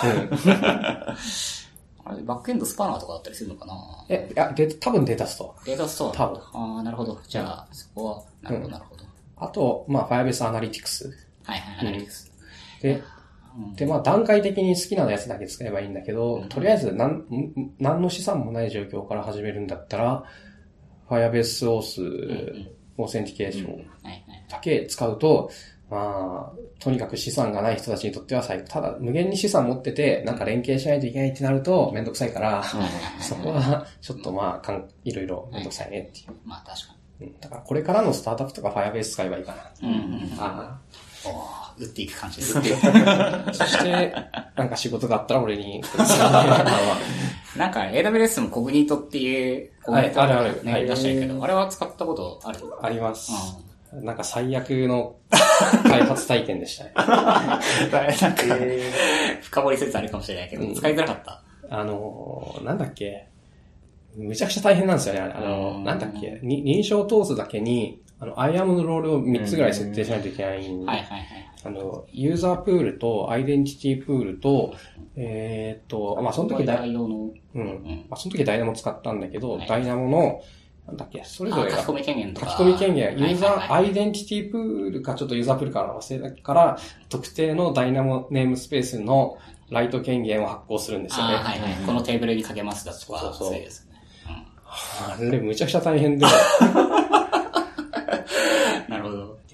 [2.05, 3.75] あれ、バックエンドスパナーとかだったりするのかな？
[4.09, 6.13] え、いや、デ多分データストデータストア。
[6.13, 7.19] 多分ああ、なるほど。
[7.27, 9.05] じゃあ、そこは、なるほど、なるほど。
[9.39, 9.45] ア。
[9.47, 11.11] あと、まあ、Firebase Analytics。
[11.45, 12.33] はいはい、アナリティクス。
[12.83, 13.03] で、
[13.77, 20.25] で、まあ、段階的に好きなやつだけ使えばいいんだけど、とりあえず、なん、ん何の資産もない状況から始めるんだったら、
[21.09, 23.87] Firebase Auth、authentication。
[24.49, 25.51] だけ使うと、
[25.89, 28.69] まあ、とにかく資産がない人たちにとっては最高。
[28.69, 32.65] ただ、無限に資産持ってて、なんか連携しないといけないってなると、めんどくさいから、
[33.21, 36.37] そこは、ちょっとまあかん、いろいろめんどくさいねっていう。
[36.45, 39.89] まあ確かうんだから、これからのスタートアップとか Firebase 使えばいいかな。
[39.89, 39.95] に。
[39.95, 40.31] うんうん。
[40.39, 40.81] あ
[41.25, 42.53] おー打っていく感じです。
[43.53, 44.15] そして、
[44.57, 45.83] なんか仕事があったら俺に、
[47.57, 52.59] なんか AWS もコグニートっていう、コグニートはいあるある出してるけど、あれは使ったことある？
[52.83, 53.33] あります。
[53.93, 55.17] なんか最悪の
[55.85, 56.93] 開発体験でしたね。
[56.97, 57.61] なんか、
[59.43, 61.43] 深掘り説あるかもしれないけど、使いづらかった？
[61.71, 63.27] あのー、なんだっけ？
[64.17, 65.21] めちゃくちゃ大変なんですよね。
[65.21, 66.39] あのなんだっけ？
[66.43, 71.46] に認証を通すだけに、あの、IAM のロールを3つぐらい設定しないといけないんではいはいはい。
[71.67, 74.75] あの、ユーザープールと、アイデンティティプールと、
[75.17, 78.07] えーっと、まあ、その時ダイ、代用の、ううんん。
[78.09, 80.41] まあ、その時ダイナモ使ったんだけど、はいダイナモの、
[80.87, 82.51] なんだっけ、それぞれがあ書き込み権限とか。
[82.53, 89.39] 書き込み権限、ユーザー、アはいイデンティティプールか、ちょっとユーザープールから忘れたから、特定のダイナモネームスペースの
[89.71, 91.35] ライト権限を発行するんですよね。
[91.35, 91.73] あはいはい。
[91.85, 93.97] このテーブルにかけますだとか、そうそうそうですね。
[94.69, 96.27] あれ、むちゃくちゃ大変で。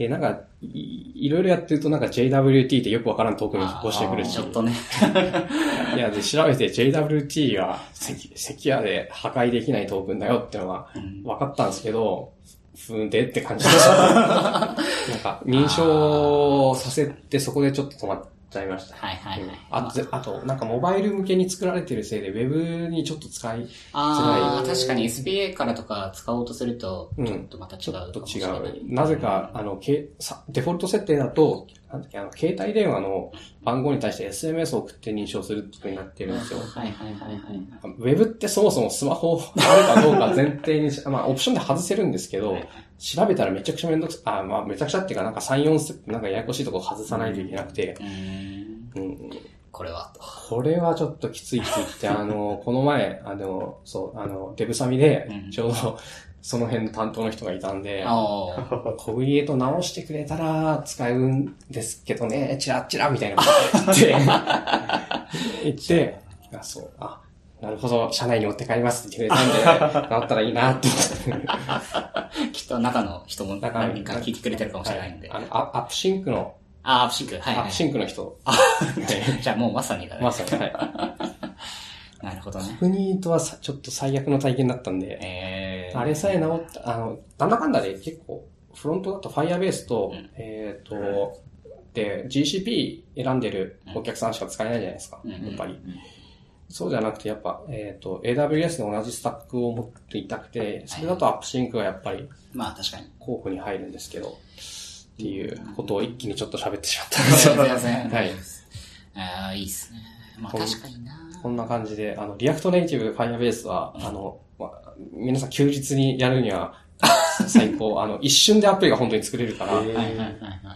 [0.03, 4.73] で、なんかい、いろいろやってるとなんか JWT ってよくわからんトークンに発行してくるしちょ、っとね。
[5.95, 12.33] いや、で、調べて JWT がセキセキュアで破壊できないトークンだよってのがうん分かったんですけど、
[12.77, 13.93] ふーんでって感じでした。
[14.03, 14.77] なん
[15.23, 18.97] か、認証させてそこでちょっと止まっちゃいました。
[18.97, 19.51] はいはいはい。
[19.71, 36.61] あぜあと、なんかモバイル向けに作られてるせいで、ウェブにちょっと使い、ああ、確かに SPA からとか使おうとすると、うんちょっとまた違ちょっとうかもし違れないうなぜか、あの、けさデフォルト設定だと、なんだっけ、あの、携帯電話の番号に対して SMS を送って認証するってことになってるんですよ。
[36.61, 37.95] はいはいはいはい。
[37.99, 42.57] ウェブってそもそもスマホあるかどうか前提にし、 まあ、オプションで外せるんですけど、
[43.03, 48.93] 調べたらめちゃくちゃめんどくさい、あ、まあ、めちゃくちゃっていうか、なんか3、4ステップ、なんかややこしいとこ外さないといけなくて、うーん。
[48.95, 49.31] うん、
[49.73, 50.21] これは、と。
[50.21, 55.99] これはちょっときついって言って、 あの、この前、あの、そう、あの、デブサミでう、んちょうど、
[56.43, 58.95] その辺の担当の人がいたんで、ああ。
[58.97, 63.51] コグニエート直してくれたら使うんですけどね、チラッチラみたいなこと
[63.85, 64.15] 言って、
[65.65, 66.21] 言って、
[66.57, 67.21] あ、そう、あ、
[67.63, 70.89] なるほど、社内に持って帰りますって言ってくれたんで、直ったらいいなって
[71.29, 72.51] 思って。
[72.53, 75.29] きっと中の人も何人か聞いてくれてるかもしれないんで。
[75.29, 77.35] はいあの、ア AppSync の、あ、 AppSync。
[77.37, 77.57] はい、はい。
[77.59, 78.37] AppSync の人。
[79.41, 80.23] じゃあもうまさにだね。
[80.23, 80.73] まさに、はい。
[82.27, 82.77] なるほどね。
[82.81, 88.45] Cognito はさちょっと最悪の体験だったんで、えー、あれさえ直った、あの、なんだかんだで結構、
[88.75, 91.41] フロントだと Firebase と、うんえっ、と、
[91.95, 95.79] で、GCP 選んでるお客さんしか使えないじゃないですか、うんやっぱり。
[96.73, 103.11] そうじゃなくて、やっぱ、えっ、と、AWS の同じスタックを持っていたくて、それだと AppSync がやっぱりまあ確かに。
[103.19, 108.11] 候補に入るんですけど、っていうことを一気にちょっと喋ってしまったんですすいません。
[108.11, 108.31] はい。
[109.15, 110.01] ああ、いいっすね。
[110.41, 111.13] まあ確かにな。
[111.43, 116.83] こんな感じで、あの、 React Native Firebase は、あの、まあ、皆さん休日にやるには
[117.49, 118.01] 最高。
[118.03, 119.73] あの、一瞬でアプリが本当に作れるから。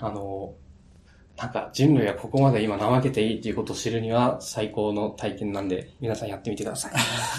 [0.01, 0.55] あの、
[1.37, 6.93] なんか人類はここまで今怠けていいっていうことを知るには最高の体験なんで、皆さんやってみてください。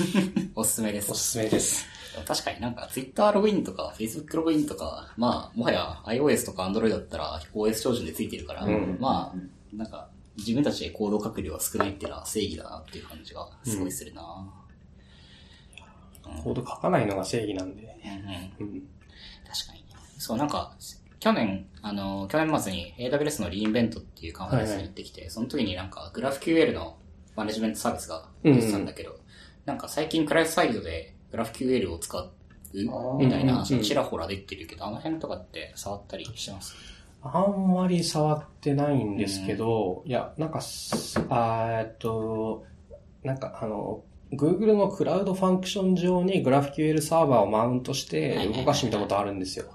[0.56, 1.16] おすすめですお。
[1.16, 1.86] すすめです。
[2.26, 14.24] 確かになんか Twitter ログインとか Facebook ログインとか、まあ、もはや iOS とか Android だったら OS 標準でついてるから、うんまあ、なんか自分たちでコード書く量が少ないっていうのは正義だなっていう感じがすごいするな、
[16.44, 17.84] コード書かないのが正義なんで。
[18.60, 18.84] うんうんうん。
[19.48, 19.86] 確かに。
[20.18, 20.76] そう、なんか、
[21.20, 26.98] 去年、あの、去年末に AWS のリインベントっていうカンファレンスに行ってきて、その時になんか GraphQL の
[27.36, 29.20] マネジメントサービスが出てたんだけど、
[29.66, 32.32] なんか最近クライアサイドで GraphQL を使う
[32.74, 36.76] みたいな話がちらほら出てるけど、あの辺とかって触ったりしてます？
[37.24, 42.66] あんまり触ってないんですけど、いや、なんかえっと、
[43.24, 44.04] なんかあの、
[44.34, 49.66] Google のクラウドファンクション上に GraphQL サーバーをマウントして動かしてみたことあるんですよ。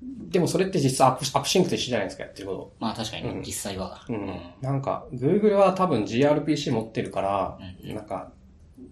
[0.00, 3.42] でもそれって実はアップ AppSync と一緒じゃないですか、やってるこまあ確かに、うん。
[3.42, 4.04] 実際は。
[4.06, 4.12] と。
[4.12, 4.40] うん。
[4.60, 7.94] なんか、Google は多分 gRPC 持ってるから、うん。
[7.94, 8.32] なんか、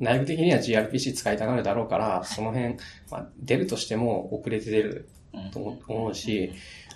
[0.00, 2.76] 内部的には gRPC 使いたがるだろうから、その辺、
[3.10, 5.50] まあ、出るとしても遅れて出るうん。
[5.50, 6.52] と思思うし、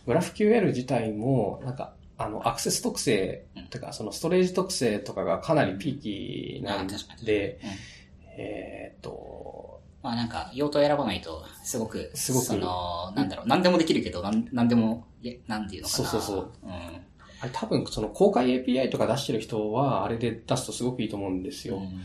[0.07, 6.95] GraphQL 自体も、なんか、あの、アクセス特性、とか、そのストレージ特性とかがかなりピーキーなんで
[7.63, 7.71] うん、
[8.37, 9.20] えーっと、
[10.03, 15.07] まあなんか、用途選ばないと、すごく、すごくその、なんだろう、何でもできるけど、なんなんでも、
[15.47, 16.09] なんていうのかな。
[16.09, 16.73] そうそうそううん。
[16.73, 21.77] あれ多分その公開 API とか出してる人は、あれで出すとすごくいいと思うんですよ。
[21.77, 22.01] うん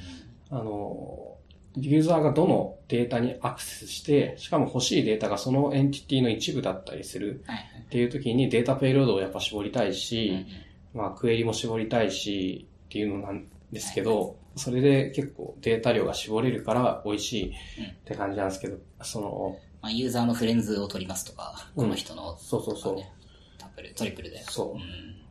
[0.51, 1.37] あの、
[1.77, 10.45] ユーザーがどのデータにアクセスして、しかも欲しいデータがそのエンティティの一部だったりするはいはいっていう時にデータペイロードをやっぱ絞りたいうんし、
[10.93, 23.11] まあクエリも絞りたいしっていうのなんですけど、それで結構データ量が絞れるから美味しいって感じなんですけど、その、まあ、ユーザーのフレンズを取りますとか、うんこの人の、そうそうそうね
[23.57, 24.43] タップル、トリプルで。
[24.43, 24.81] そううん。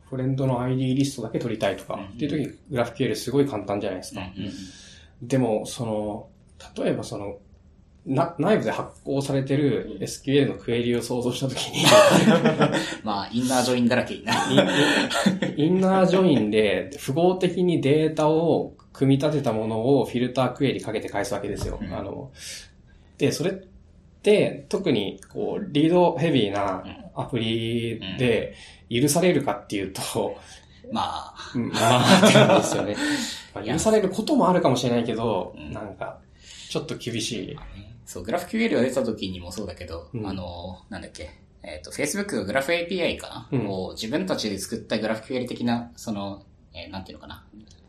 [0.09, 4.21] フレンドの ID リストだけ取りたいとかうんっていう時にグラフ QL すごい簡単じゃないですか。
[4.21, 4.51] うんうん
[5.21, 6.29] でも、その、
[6.77, 7.37] 例えばその、
[8.05, 11.85] な、内部で発行されてる SQL のクエリを想像したときに、
[13.03, 14.33] まあ、インナージョインだらけにな。
[15.57, 21.77] インナージョインで符号的にデータを組み立てたものをフィルタークエリかけて返すわけですよ。
[21.81, 21.93] うん。
[21.93, 22.31] あの、
[23.17, 23.53] で、それっ
[24.23, 26.83] て特にこう、リードヘビーな
[27.13, 28.55] アプリで
[28.89, 30.37] 許されるかっていうと、
[30.91, 32.95] まあ、うんまあ、って感じですよね。
[33.53, 35.71] まあ許されることもあるかもしれないけど、うん。
[35.71, 36.19] なんか、
[36.69, 37.57] ちょっと厳しい。
[38.05, 40.27] そう、グラフ QL が出た時にもそうだけど、うん。
[40.27, 41.31] あの、なんだっけ、
[41.63, 43.67] えっ、と、Facebook がグラフ API かな、うん。
[43.69, 46.43] を自分たちで作ったグラフ QL 的な、その、
[46.73, 47.45] えーなんていうのかな？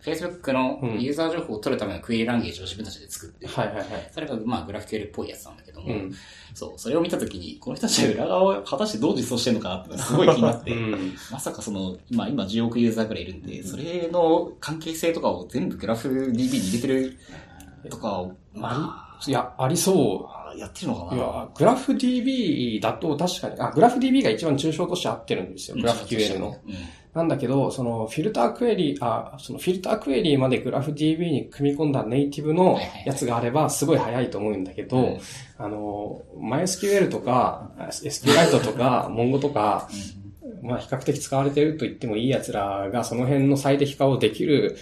[0.06, 3.86] Facebook のうんユーザー情報を取るためのクエリランゲージを自分たちで作って、はいはいはい。
[4.12, 6.14] それが、まあ、グラフ QL っぽいやつなんだけども、うん。
[6.54, 11.14] そう、それを見たときに、この人たちは裏側を果たしてどう実装してるのかなってすごい気になって、うん。
[11.30, 17.18] まさかその、今、今10億ユーザーぐらいいるんで、それの関係性とかを全部グラフ DB に入れてる
[17.90, 21.22] とかを、まいや、ありそあ、やってるのかな？
[21.22, 25.76] や、グラフ DB だと確かに、あ、グラフ DB が一番抽象として合ってるんですよ。
[25.76, 26.48] グラフ QL の。
[26.66, 26.74] うん。
[27.16, 35.18] なんだけど、そのフィルタークエリ、あ、そのフィルタークエリまでグラフ DB に組み込んだネイティブのやつがあればすごい早いと思うんだけど、うん
[35.56, 39.88] あの、MySQL とか、SQLite とか、Mongo とか、
[40.62, 44.76] まあ比較的使われてると言ってもいい奴らがその辺の最適化をできるうん。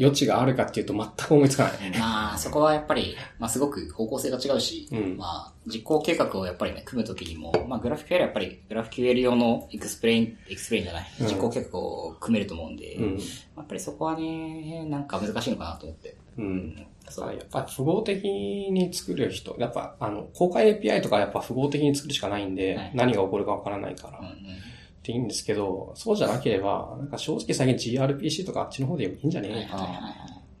[0.00, 1.98] 余地があるかっていうと全く思いつかない。
[1.98, 13.18] まあ、そこはやっぱり、まあ、すごく方向性が違うし、うんまあ、実行計画をやっぱりね、組むときにも、まあ、 GraphQL はやっぱり、 GraphQL 用の explain、explain じゃない、うん実行計画を組めると思うんで、うん。
[13.18, 16.16] やっぱりそこはね、なんか難しいのかなと思って。
[16.38, 16.86] うん。
[17.10, 17.34] そう。
[17.34, 24.20] やっぱ符号的に作る人、やっぱあの、公開 API とかやっぱ符号的に作るしかないんで、はい何が起こるかわからないから。
[24.20, 24.34] うんうん
[25.08, 29.66] っていいんですけど、そうじゃなければ、なんか正直最近 gRPC とかあっちの方でいいんじゃね？
[29.66, 30.14] えかはいはいはいはい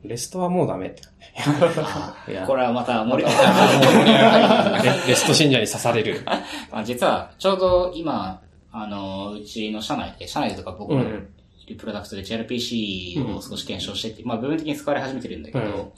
[0.04, 1.02] レストはもうダメって。
[2.46, 6.22] これはまた盛りレレスト信者に刺される。
[6.70, 8.40] まあ実は、ちょうど今、
[8.70, 11.28] あの、うちの社内で、社内でとか僕のうん
[11.76, 15.92] プロダクトで JRPC を少し検証してて、まあ部分的に使われ始めてるんだけど、うん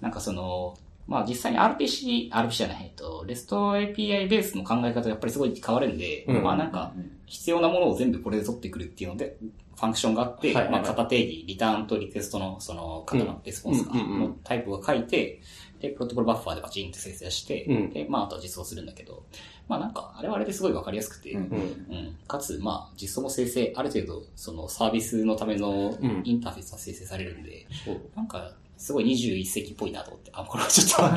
[0.00, 0.76] なんかその、
[1.06, 6.42] まあ実際に RPC、RPC じゃない、えっと、REST API ベースの考え方がやっぱりすごい変わるんで、うん。
[6.42, 6.92] まあなんか、
[7.26, 9.36] 必要なものを全部これで取ってくるっていうので、
[9.76, 10.72] ファンクションがあって、はいはいはい。
[10.72, 14.20] まあ型定義、リターンとリクエストのその型のレスポンスかうんうんうん。
[14.20, 15.40] のタイプを書いて、
[15.80, 17.90] で、プロトコルバッファーでバチンって生成して、うん。
[17.90, 19.22] で、まああとは実装するんだけど、
[19.68, 21.42] まあなんか、あれはあれですごいわかりやすくて、うん。
[21.44, 21.50] うん。
[21.50, 22.16] うん。
[22.26, 26.22] かつ、まあ、実装も生成、ある程度、そのサービスのためのうん。
[26.24, 28.00] インターフェースは生成されるんで、そう。
[28.16, 30.30] なんか、すごい21世紀っぽいなと思って。
[30.34, 31.10] あ、これはちょっ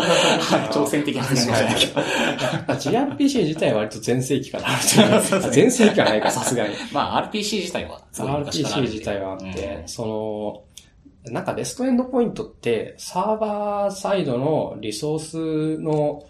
[0.72, 2.01] と、挑戦的な話かもしれないけど。
[2.74, 4.68] gRPC 自体は割と全盛期かな
[5.51, 6.74] 全盛期はないか、さすがに。
[6.93, 15.20] まあ、RPG 自体は、すごい昔からあ RPC 自体はあって、うんその、なんかレストエンドポイントって、サーバーサイドのリソー
[15.78, 16.24] スの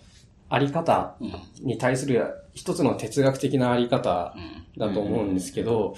[0.50, 1.34] あり方うん。
[1.62, 2.26] に対する
[2.56, 4.80] 一つの哲学的なあり方うん。
[4.80, 5.94] だと思うんですけど、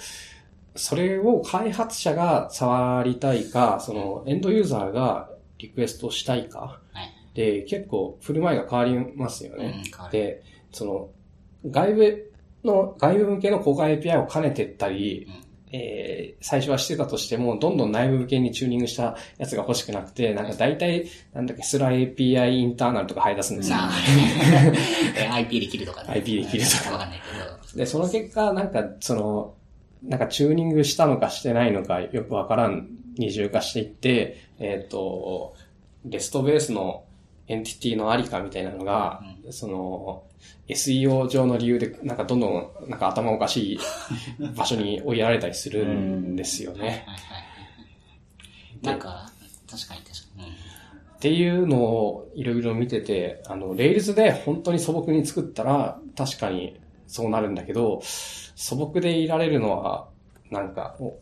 [0.74, 7.12] それを開発者が触りたいか、そのエンドユーザーがリクエストしたいか、はい。
[7.34, 9.82] で、結構振る舞いが変わりますようん、ね。
[9.90, 10.12] 変わる。
[10.12, 10.42] で、
[10.72, 11.10] その、
[11.70, 12.32] 外部
[12.64, 23.76] の、外部向けの公開 API を兼ねてったり、うんえー最初はしてたとしても、どんどん内部向けにチューニングしたやつが欲しくなくて、なんか大体、なんだっけ、スラ API インターナルとか入り出すんですよ。
[25.32, 26.08] IP できるとかね。
[26.14, 27.78] IP できるとかわかんないけど。
[27.78, 29.54] で、その結果、なんか、その、
[30.02, 35.54] なんかチューニングしたのかしてないのかよくわからん二重化していって、えっ、と、
[36.04, 37.04] REST ベースの
[37.46, 40.24] エンティティのありかみたいなのが、その、
[40.68, 43.78] SEO 上の理由で、なんかどんどん、なんか頭おかしい
[44.56, 46.80] 場所に追いやられたりするんですよね。
[46.80, 47.04] はいはい。
[48.82, 49.30] なんか、
[49.70, 50.46] 確かに確かに。
[50.46, 50.52] うん
[51.22, 58.02] っていうのをいろいろ見てて、あの、 Rails で本当に素朴に作ったら、確かにそうなるんだけど、
[58.62, 60.06] 素朴でいられるのは、
[60.50, 61.18] なんか、お。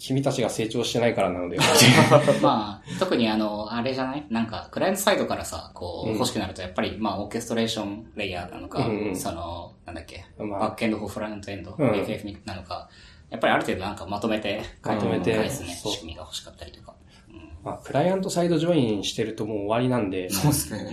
[0.00, 1.58] 君たちが成長してないからなので、
[2.42, 4.26] まあ、特にあの、あれじゃない？
[4.30, 6.14] なんか、クライアントサイドからさ、こう、うん。
[6.14, 10.58] 欲しくなると、やっぱり、まあ、オーケストレーションレイヤーなのか、うんうんその、なんだっけ、まあ。
[10.58, 11.94] バックエンドフラントエンド、うん。
[12.00, 12.88] FF なのか、
[13.30, 16.96] やっぱりある程度なんかまとめて、まとめてね、仕組みが欲しかったりとか。
[17.62, 20.90] まあ、クライアントサイドジョインしてるともう終わりなんで、そうですね。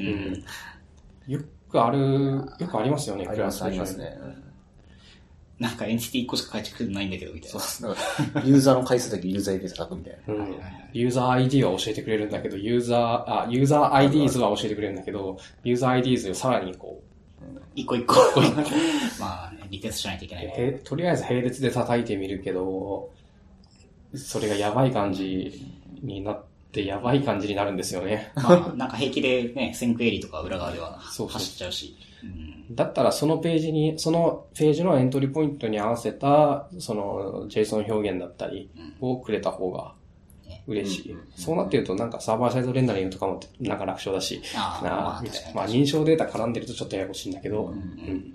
[1.28, 1.34] うん。
[1.34, 1.40] よ
[1.72, 4.38] くある、よくありますよね、あります、ありますクライアントサイドジョイン。
[4.38, 4.53] ね。
[5.64, 7.60] なんかエンティティ1個しか返ってくるないんだけど、みたいな。
[7.62, 7.96] そう
[8.44, 10.34] ユーザーの回数だけユーザー IP 叩くみたいな。
[10.34, 10.56] うん
[10.92, 17.02] ユーザー ID は教えてくれるんだけど、ユーザー、あ、ユーザー IDs は教えてくれるんだけど、ユーザー IDs をさらにこ
[17.76, 18.16] 一個一個。
[19.20, 20.48] まあ、ね、リテストしないといけう、ない。
[20.48, 23.10] へとりあえず並列で叩いてみるけど、
[24.16, 25.66] それがやばい感じ
[26.02, 28.32] になっってやばい感じになるんですよね。
[28.36, 31.96] まあ、なんか平気でね、線クエリとか裏側ではそうそう走っちゃうし。
[32.08, 32.13] うん
[32.72, 38.70] だったらそのページに、そのページのエントリーポイントに合わせた、その JSON 表現だったり
[39.02, 39.94] をくれた方が
[40.68, 41.18] 嬉しい。
[41.36, 45.24] そうなってるとなんかサーバーサイドレンダリングとかもなんか楽勝だし、ああ、なまあ。
[45.54, 48.34] まあ認証データ絡んでるとちょっとややこしいんだけど、うん。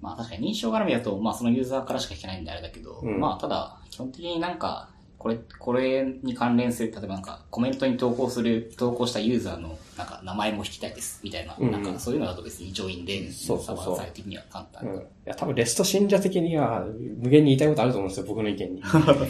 [0.00, 3.18] まあ確かに認証絡みだと、まあそのユーザーからしか聞けないんであれだけど、うん。
[3.18, 14.84] まあただ、基本的になんか、これ、これに関連する、例えばなんか、コメントに投稿する、投稿したユーザーの、なんか、名前も引きたいです、みたいな、うんなんか、そういうのだと別に上院で、そうそうそうサーバーサイド的には簡単。
[14.84, 14.98] うん。
[15.00, 16.84] いや、多分レスト信者的には
[17.20, 18.82] 無限に言いたいことあると思うんですよ、僕の意見に。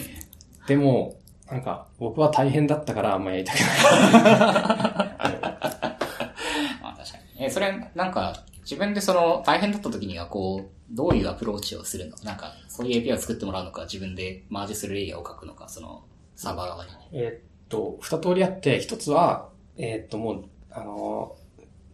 [0.67, 1.15] でも、
[1.49, 3.69] なんか、僕は大変だったからあんまりやりたくない。
[6.83, 7.45] まあ確かに。
[7.45, 12.15] え、それ、なんか、自分でその、大変だった時にはこう、どういうアプローチをするの？
[12.23, 16.03] なんか、そういう API を作ってもらうのか、自分でマージするレイヤーを書くのか、その、
[16.35, 16.91] サーバー側に。
[17.13, 21.35] えーっと、二通りあって、一つは、えーっと、もう、あの、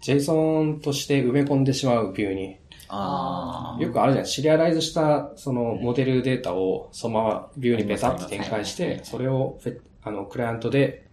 [0.02, 2.58] JSON として埋め込んでしまうビューに、
[2.90, 4.26] あよくあるじゃん。
[4.26, 9.60] シリアライズした、その、モデルデータを、そのままビューにベタって展開して、それを
[10.04, 11.08] あの、クライアントで。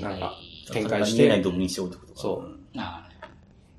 [0.00, 0.34] なんかあ。
[0.72, 2.04] 展開し見えないて、 DOM にしてことか。
[2.14, 3.08] そうあ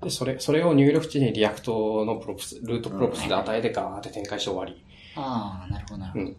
[0.03, 4.83] で、それ、それを入力値に React の props、root props で与えてガーって展開して終わり。
[5.15, 6.25] あ、ああなるほど、なるほど。
[6.25, 6.35] うん。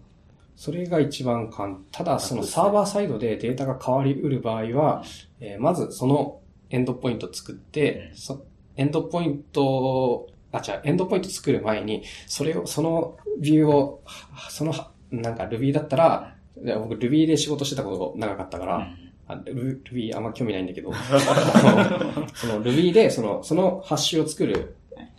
[0.56, 5.02] それが一番簡ただ、そのサーバーサイドでデータが変わりうる場合は、
[5.40, 6.40] えーまずその
[6.70, 8.44] エンドポイント作って、そ
[8.76, 14.72] エンドポイント、あ、違う、エンドポイント作る前に、それを、そのビューを、はその、
[15.10, 20.92] なんか Ruby だったら、僕 Ruby で仕事してたこと長かったから、うんあ Ruby Ruby あんま興味ないんだけど、
[22.34, 24.76] その Ruby でその、そのハッシュを作る、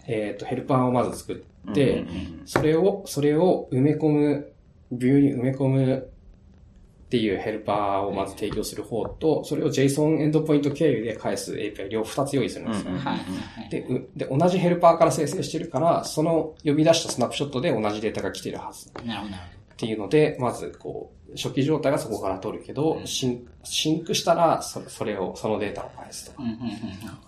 [0.08, 1.34] えっ、と、ヘルパーをまず作
[1.70, 2.06] って、
[2.46, 4.52] それを、それを埋め込む、
[4.92, 6.10] ビューに埋め込む
[7.06, 12.92] っていうヘルパーをまず提供する方と、それを JSON エンドポイント経由で返す API 両二つ用意するんですよ。
[12.92, 13.18] うんうんはい。
[13.18, 13.24] は
[13.66, 13.70] い。
[13.70, 18.92] でうで、同じヘルパーから生成してるから、その呼び出したスナップショットで同じデータが来てるはず。
[19.06, 19.38] なるほど、っ
[19.78, 26.38] ていうので、まず、こう、初期状態はそこから取るけど、シン sync したら、それ、それを、そのデータを返すと。
[26.38, 26.50] ほど。
[26.50, 26.70] うん、うん、うん。
[26.70, 27.20] ま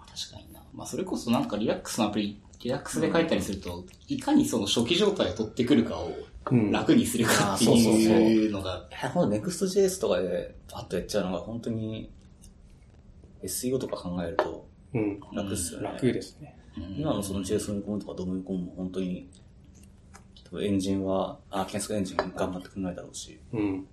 [0.00, 0.62] あ確かにな。
[0.74, 6.12] まあそれこそなんかリラックスのアプリ、リラックスで書いたりすると、いかにその初期状態を取ってくるかを
[6.50, 6.70] うん。
[6.72, 12.10] 楽にするかってあーそうそうそういうのが、ほんと Next.js とかでパッとやっちゃうのが本当に
[13.44, 15.20] SEO とか考えるとうん。
[15.32, 15.88] 楽っすよね。
[15.88, 16.58] 楽ですね。
[16.96, 19.28] 今のその JSON コンとかドムコンも本当に、
[20.52, 23.40] 多分エンジンは、あ、検索エンジン頑張ってくれないだろうし。
[23.52, 23.86] うん。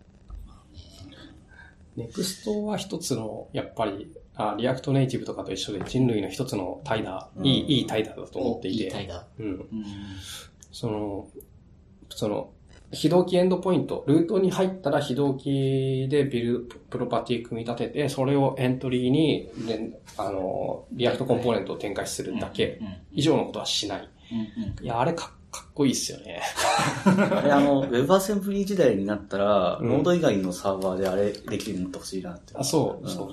[1.95, 8.84] Next は一つの、やっぱり、あ React Native とかと一緒で人類の一つの怠惰、うんいい、いい怠惰だと思っていて。
[8.86, 9.26] いい怠惰だ。
[9.39, 9.45] うん。
[9.45, 9.66] うん。
[10.72, 11.28] その、
[12.10, 12.51] その、
[12.91, 22.82] 非同期エンドポイント、ルートに入ったら非同期でビル、プロパティ組み立てて、それをエントリーに、であの、リアクトコンポーネントを展開するだけ。
[23.12, 24.10] 以上のことはしない。
[24.80, 24.86] うん。
[24.86, 26.41] いや、あれかかっこいいっすよね。
[27.06, 32.54] あれ、あの、 WebAssembly 時代になったら、うん Node 以外のサーバーであれできるようになってほしいなって。
[32.56, 33.28] あ、そう、うんそう。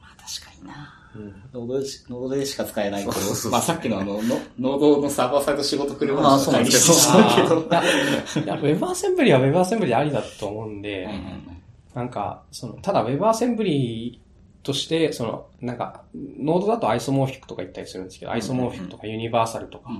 [0.00, 0.96] まあ確かにな。
[1.14, 7.60] うん Node でし、 Node でしか使えないけどそうそうそうまあさっきのあの、の Node のサーバーサイド仕事来るあーそうなんですけどけど。
[8.44, 11.60] いや、いや WebAssembly は WebAssembly ありだと思うんで、うんうん
[11.92, 14.20] なんか、その、ただ WebAssembly
[14.62, 19.90] として、その、なんか、 Node だと isomorphic とか言ったりするんですけど、 isomorphic とか universal とか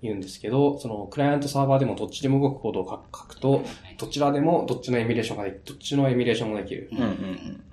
[0.00, 3.62] 言うんですけど、その、クライアントサーバーでもどっちでも動くコードを書くと、
[3.98, 6.90] どちらでもどっちのエミュレーションができどっちのエミュレーションもできる。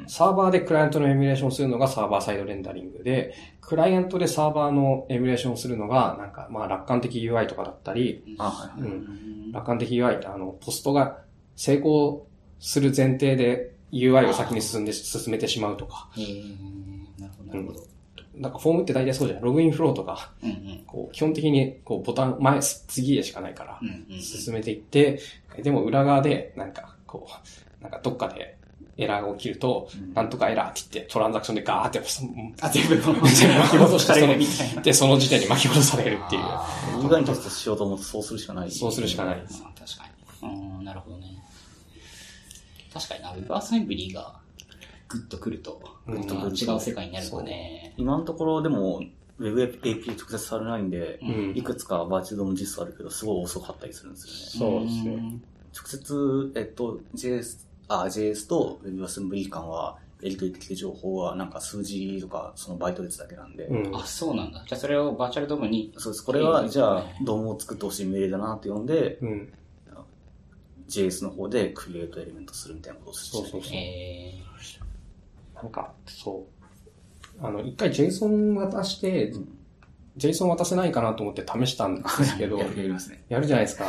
[0.07, 8.35] サーバーでクライアントのエミュレーションをするのがサーバーサイドレンダリングで、クライアントでサーバーのエミュレーションをするのが、なんか、まあ、楽観的 UI とかだったり、
[9.53, 11.19] 楽観的 UI ってあの、ポストが
[11.55, 12.27] 成功
[12.59, 16.09] する前提で UI を先に進んで、進めてしまうとか。
[16.17, 17.93] へーなるほど、なるほど。
[18.35, 19.41] なんかフォームって大体そうじゃん。
[19.41, 20.83] ログインフローとか、うんうん。
[20.87, 24.19] こう、基本的に、こう、ボタン、前、次へしかないからう、んうん。
[24.19, 25.19] 進めていって、
[25.61, 27.27] でも裏側で、なんか、こ
[27.79, 28.57] う、なんかどっかで
[28.97, 31.99] エラーが起きると、なんとかエラーって言って、トランザクションでガーって、
[32.61, 34.27] あ、全部、巻き戻して、そ
[34.75, 34.81] の。
[34.81, 36.41] で、その時点に巻き戻されるっていう。
[37.05, 38.71] 意外にテストしようと思うとそうするしかない。
[38.71, 39.39] そうするしかない。
[39.39, 39.59] うん確
[39.97, 40.79] かに。
[40.79, 41.42] うん、なるほどね。
[42.93, 44.39] 確かにな、ウェブアセンブリーが
[45.09, 47.93] グッとくると、うんグッとくる違う世界になるのね。
[47.97, 49.01] 今のところでも、
[49.39, 54.79] Web API 直接されないんで、うんいくつかバーチャルドーム実装あるけど、すごい遅かったりするんですよね。
[54.79, 55.15] そうですね。
[55.15, 55.43] ん
[55.75, 63.95] 直接、えっと、JS、あ、JS と WebAssembly 間は、やり取りできる情報は、なんか数字とか、そのバイト列だけなんで、うん。
[63.95, 64.63] あ、そうなんだ。
[64.65, 66.25] じゃあそれをバーチャルドームに、そうです。
[66.25, 69.53] これは、じゃあ、ドームを作ってほしい命令だなって呼んで、うん。
[70.99, 74.33] JS の方でクリエイトエレメントするみたいなことをしてそうそうそうえ
[75.55, 76.45] なんか、そ
[77.41, 77.45] う。
[77.45, 79.33] あの、一回 JSON 渡して、
[80.17, 83.23] JSON 渡せないかなと思って試したんですけど、 やりますね。
[83.29, 83.85] やるじゃないですか。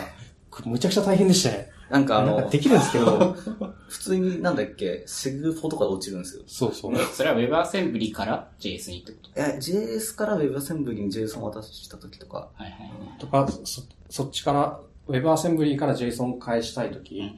[0.51, 1.71] これむちゃくちゃ大変でしたね。
[1.91, 3.37] なんかあのできるんですけど、
[3.89, 6.43] 普通になんだっけ、セグフォとかで落ちるんですよ。
[6.47, 6.97] そうそう。
[7.13, 9.31] それは WebAssembly から JS にってこと？
[9.35, 13.19] え、JS から WebAssembly に JSON 渡した時とか、はいはいはい。
[13.19, 17.33] とか、そ、そっちから、WebAssembly から JSON 返したいとき、うんうん。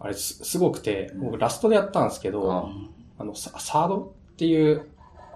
[0.00, 2.68] あれすすごくて、僕ラストでやったんですけど、あ。
[3.18, 4.86] あの、ササードっていう、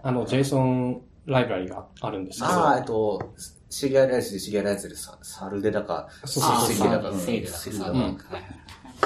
[0.02, 3.32] あの、JSON ライブラリがあるんですけど、あー、えっと、
[3.70, 6.74] シリアライズでシリアライズでササルデだか、そうああ、そう。
[6.74, 7.18] そうだか、うん。
[7.18, 8.38] セールだか。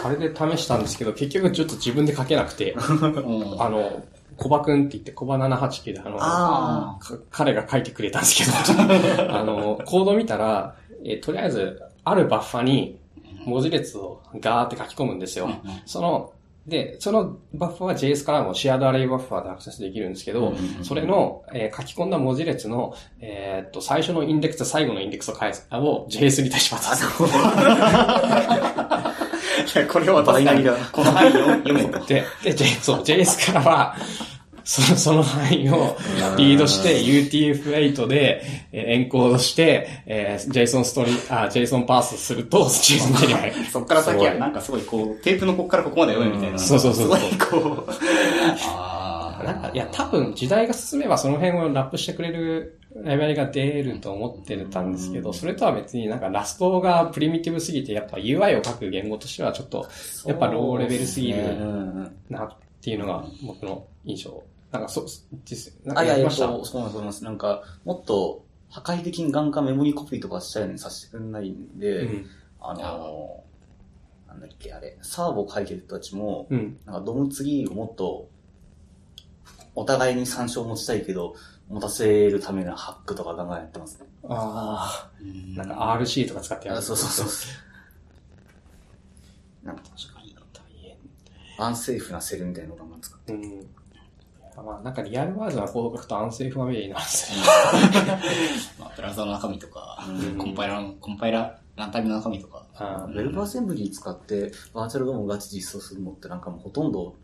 [0.05, 3.63] あれで試したんですけど、結局ちょっと自分で書けなくて、 うん。
[3.63, 4.03] あの、
[4.37, 13.01] コバくんって言って、コバ789で、あの、あか彼が書いてくれたんですけど、 あの、コード見たら、えーとりあえず、あるバッファに
[13.47, 15.51] 文字列をガーって書き込むんですよ。
[15.87, 16.33] その、
[16.65, 27.05] で、そのバッファは JS からもシェアドアレイバッファでアクセスできるんですけど、それの、えー書き込んだ文字列の、えーっと、最初のインデックスと最後のインデックスを返す、あを JS に対し渡す。
[29.77, 31.99] いや、これはバイナリだこの範囲を読めと。
[32.07, 33.97] で、で、JS からは、
[34.67, 35.97] その、その範囲を
[36.37, 38.43] リードして UTF-8 で、
[38.73, 43.65] えーエンコードして、えー JSON ストーリー、あ、JSON パースすると、JSON 手に入る。
[43.67, 46.59] そっから先はなんかすごいこう、テープのここからここまで読むみたいな。
[46.59, 47.91] そうそうそうそうすごいこう、
[48.67, 49.45] ああ。
[49.45, 59.87] なんか、いや、多分時代が進めばその辺をラップしてくれるライブラリが出ると思ってたんですけど、それとは別になんかラストがプリミティブすぎて、やっぱ UI を書く言語としてはちょっと、
[60.27, 61.39] やっぱローレベルすぎる
[62.29, 62.51] なっ
[62.81, 64.43] ていうのが僕の印象。
[64.77, 65.07] なんか、そう、
[65.45, 66.31] 実なんあ、いや、いや。
[66.31, 72.27] そう、そうなんですそうなんか、もっと、破壊的にガンガンメモリーコピーとかしたようにさせてくれないんで、うん。
[72.61, 76.79] あのー、なんだっけ、あれ、サーボ書いてる人たちも、うん。
[76.85, 78.29] なんかドム次をもっと、
[79.75, 81.35] お互いに参照持ちたいけど、
[81.69, 84.07] 持たせるためのハックとかガンガンやってますね。
[84.29, 86.79] あうんあ、なんか RC とか使ってやる。
[86.79, 87.49] あそうそうそ
[89.65, 89.67] う。
[89.67, 91.67] なんか、確かに大変。
[91.67, 93.33] unsafe な cell みたいなのをガンガン使って。
[93.33, 93.67] うん。
[94.63, 97.45] まあ、なんか real world なコード書くと unsafe なんですよ。
[98.81, 102.67] まあ、ブラウザの中身とか、うんコンパイラーの、コンパイラー、ランタイムの中身とか。
[102.79, 107.15] あ WebAssembly 使って virtual DOM ガチ実装するのってなんかもうほとんど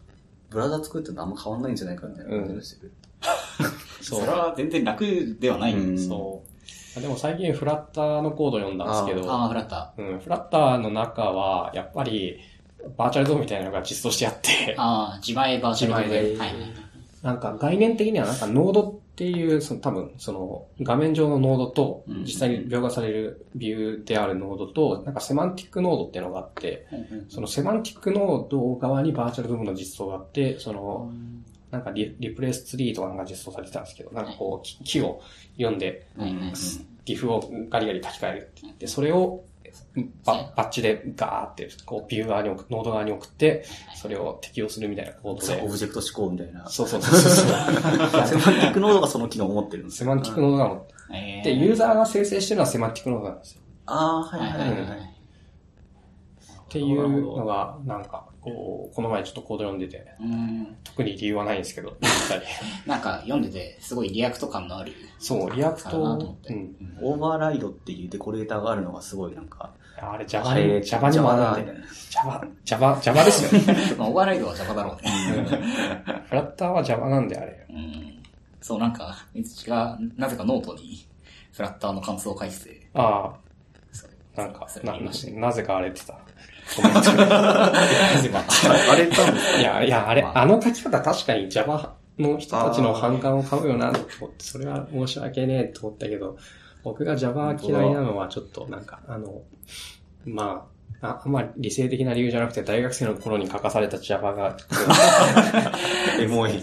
[0.49, 2.93] ブラウザ作ってるのあんま変わんないんじゃないかみたいな感じがしてくる。
[4.03, 5.05] それは全然楽
[5.39, 5.75] ではない。
[5.75, 6.43] うんそ
[6.97, 7.01] う。
[7.01, 12.39] でも最近フラッターのコード読んだんですけど、ああ、フラッタうん、フラッターの中は、やっぱり、
[12.99, 16.55] virtual DOM みたいなのが実装してあってー。、ああ、自前バーチャル自前ではい。
[17.23, 26.87] なんか概念的にはなんかノードっていう、その多分、その画面上のノードとうん、実際に描画されるビューであるノードと、なんか semantic node っていうのがあって、
[27.29, 31.13] その semantic node 側に virtual DOM の実装があって、その、
[31.71, 35.21] なんかリ replace tree とかが実装されてたんですけど、なんかこう、木木を
[35.57, 36.53] 読んで、はいはい
[37.05, 39.43] リーフをガリガリ書き換えるって言って、それを
[40.25, 43.65] ババッチでガーって、こう、ビュー側に送ノード側に送って、
[43.95, 45.47] それを適用するみたいなコードで。
[45.47, 46.67] そうオブジェクト指向みたいな。
[46.69, 47.47] そうそうそうそう。
[48.27, 50.05] セマンティックノードがその機能を持ってるんですよ。
[50.05, 53.63] semantic node が持ってえーで、ユーザーが生成してるのは semantic node なんですよ。
[53.87, 54.91] ああ、はいはいはいいははい。
[54.91, 54.99] はい。
[54.99, 55.05] っ
[56.73, 60.77] ていうのが、なんか、こう、この前ちょっとコード読んでて、うん。
[60.85, 61.99] 特に理由はないんですけど、
[62.87, 64.93] なんか読んでて、すごい React 感のある。
[65.19, 66.77] そう、リアクトうん。
[67.03, 71.73] オーバーライドっていうデコレーターがあるのがすごいなんか、あれ Java あれに、Java にもあるんで
[73.25, 73.95] ですよね。
[73.99, 75.11] まあ、オーバーライドは Java だろうね。
[76.29, 77.67] フラッターは Java なんで、あれ。
[77.71, 78.23] うん。
[78.61, 81.07] そう、なんか、 mizchi が、なぜかノートに、
[81.53, 83.33] フラッターの感想を書いてて、あ
[84.37, 86.15] あ、なんかそ、れななぜか荒れてた。
[86.77, 88.45] コメントなぜか。
[88.91, 96.37] あれたんですいや、いや、あれ、まああの書き方確かに Java の人たちの反感を買うよな、と思って、それは申し訳ねえと思ったけど、
[96.83, 99.43] 僕が Java 嫌いなのはちょっとなんか、あの、
[100.25, 100.69] ま
[101.01, 104.57] あ、ああんまり理性的な理由じゃなくて、大学生の頃に書かされた Java が、
[106.21, 106.63] エモい。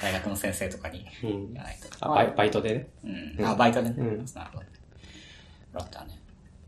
[0.00, 1.54] 大学の先生とかにうん。
[2.00, 2.88] あバイバイトでね。
[3.38, 3.46] うん。
[3.46, 3.94] あ、バイトでね。
[3.98, 4.64] うんなるほど。
[5.72, 6.18] フラッターね。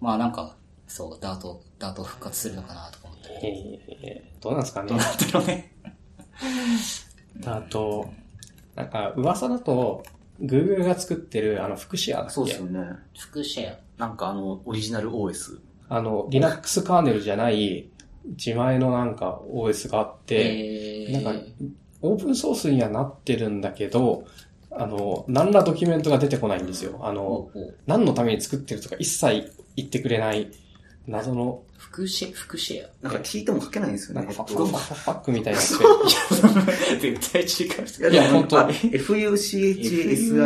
[0.01, 3.29] まあなんか、そう、ダート、ダート復活するのかなとか思って。
[4.03, 4.99] えーどうなんですかねどう。
[4.99, 5.73] なってるのね。
[7.47, 8.11] あと、
[8.75, 10.03] なんか噂だと、
[10.43, 12.33] Google が作ってるあの、福祉屋だっけ？
[12.33, 12.81] そうですよね。
[13.19, 13.79] 副シェア。
[13.99, 15.59] なんかあの、オリジナル OS。
[15.89, 17.89] あの、Linux カーネルじゃない
[18.39, 21.41] 自前のなんか OS があって、えなんか、
[22.03, 24.25] オープンソースにはなってるんだけど、
[24.71, 26.99] あの、何らドキュメントが出てこないんですよ。
[27.03, 27.51] あの、
[27.87, 30.51] 何のために作ってるとか一切言ってくれない
[31.07, 34.27] 謎の、福シェ、福シェなんか聞いても書けないんですよね。
[34.27, 35.61] なんかパえっとックみたいな。
[36.99, 38.13] 絶対違う。
[38.13, 40.45] いや本当あ FUCHASIA ですね。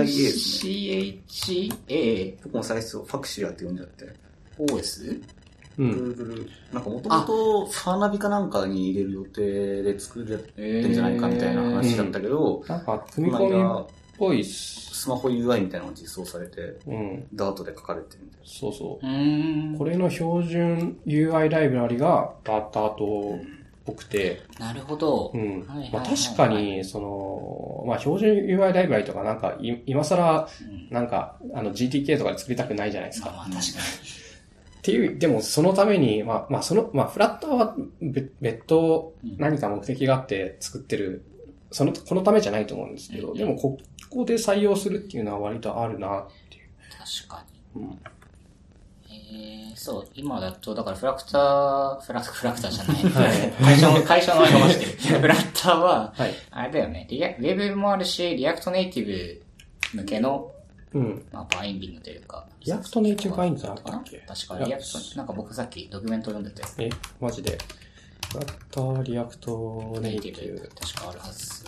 [1.89, 4.13] CHA 僕も最初、ファクシアって呼んじゃって。
[4.59, 5.23] OS?
[5.79, 5.91] うん。
[5.93, 13.55] Google、なんかもともとファーナビかなんかに入れる予定で作ってんじゃないかみたいな話だったけど、なんか、組み込み
[14.19, 14.89] ぽいっす。
[14.99, 17.27] スマホ UI みたいなのが実装されて、うん。
[17.35, 18.39] ダートで書かれてるんで。
[18.45, 19.79] そうそうう。
[19.79, 23.41] これの標準 UI ライブラリがダータートっ
[23.87, 25.31] ぽくて、なるほど。
[25.35, 25.65] うん。
[25.93, 33.31] まあ確かに、その、まあ標準 UI ライブラリとかなんか、い今更、うんなんか、あの GTK とかで作りたくないじゃないですか。
[33.31, 33.79] まあまあ確か
[34.79, 41.25] っていう、でもそのために、まあ、まあその、まあフラッターは別別途うん何か目的があって作ってる、
[41.71, 43.79] その、このためじゃないと思うんですけど、うんでもこ
[44.11, 46.63] こで採用するっていうのは割とあるなっていう。
[46.65, 46.71] に。
[46.97, 47.45] 確か
[47.75, 47.83] に。
[47.83, 47.99] うん
[49.11, 53.03] えー、そう、今だと、だからフラクター、フラフラクターじゃない。
[53.13, 55.21] はい会社の、 会社の名前がましてる。
[55.21, 56.35] フラッターは、はい。
[56.51, 59.07] あれだよね、リアウェブもあるし、リアクトネイティ
[59.93, 60.51] ブ向けの、
[60.95, 61.27] うん。
[61.33, 62.47] まあ、バインディングというか。
[62.65, 64.19] リアクトネイティブバインドだったっけ？
[64.27, 66.89] 確か、リアクト、なんか僕さっきドキュメント読んでて、え、
[67.21, 67.59] マジで？
[68.31, 70.69] フラッターリアクトネネイティブイティブ。
[70.81, 71.65] 確かあるはず。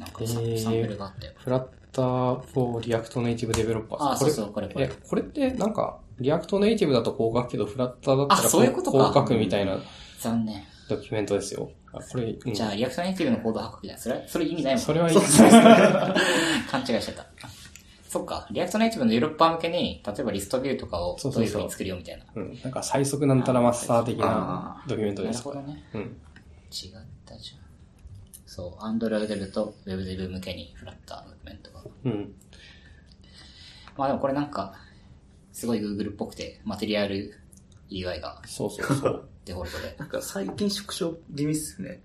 [0.00, 1.32] なんかえサ,、ーサンプルがあったよ。
[1.36, 3.96] フラッター for React Native Developers。
[3.98, 9.78] あ、これそうそう、これこえれ。、これってなんか、 React Native だとこう書くけど、フラッターだったらあそういうことかこう書くみたいな
[10.20, 10.62] 残念。
[10.88, 11.70] ドキュメントですよ。
[11.92, 13.98] あこれ、うんじゃあ、 React Native のコード書くじゃん。
[13.98, 14.82] それ、それ意味ないもん。
[14.82, 15.50] それはいいそうですね。
[16.70, 17.26] 勘違いしてた。
[18.12, 18.46] そっか。
[18.50, 22.24] React Native のデベロッパー向けに、例えば ListView とかをそうそうそうどういう風に作るよみたいな。
[22.34, 22.60] うん。
[22.62, 25.36] なんか最速なんたらマスター的なあドキュメントです。
[25.48, 25.82] なるほどね。
[25.94, 26.00] うん。
[26.02, 26.10] 違っ
[27.24, 27.62] たじゃん。
[28.44, 31.82] そう、アンドロイドデブと Web デブ向けにフラッターのドキュメントが。
[32.04, 32.34] うん。
[33.96, 34.74] まあでもこれなんか、
[35.54, 37.32] すごい Google っぽくて、マテリアル
[37.88, 39.28] UI がそうそうそう。
[39.46, 39.96] デフォルトで。
[39.98, 42.02] なんか最近縮小気味っすよね。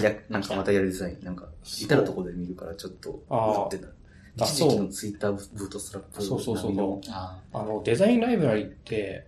[0.00, 1.22] いや、なんかまたやるデザイン。
[1.22, 3.88] なんか、至るところで見るからちょっと、あーうってた。
[4.38, 9.26] のツイッターブートストラップそうそうそうそうああの、デザインライブラリって、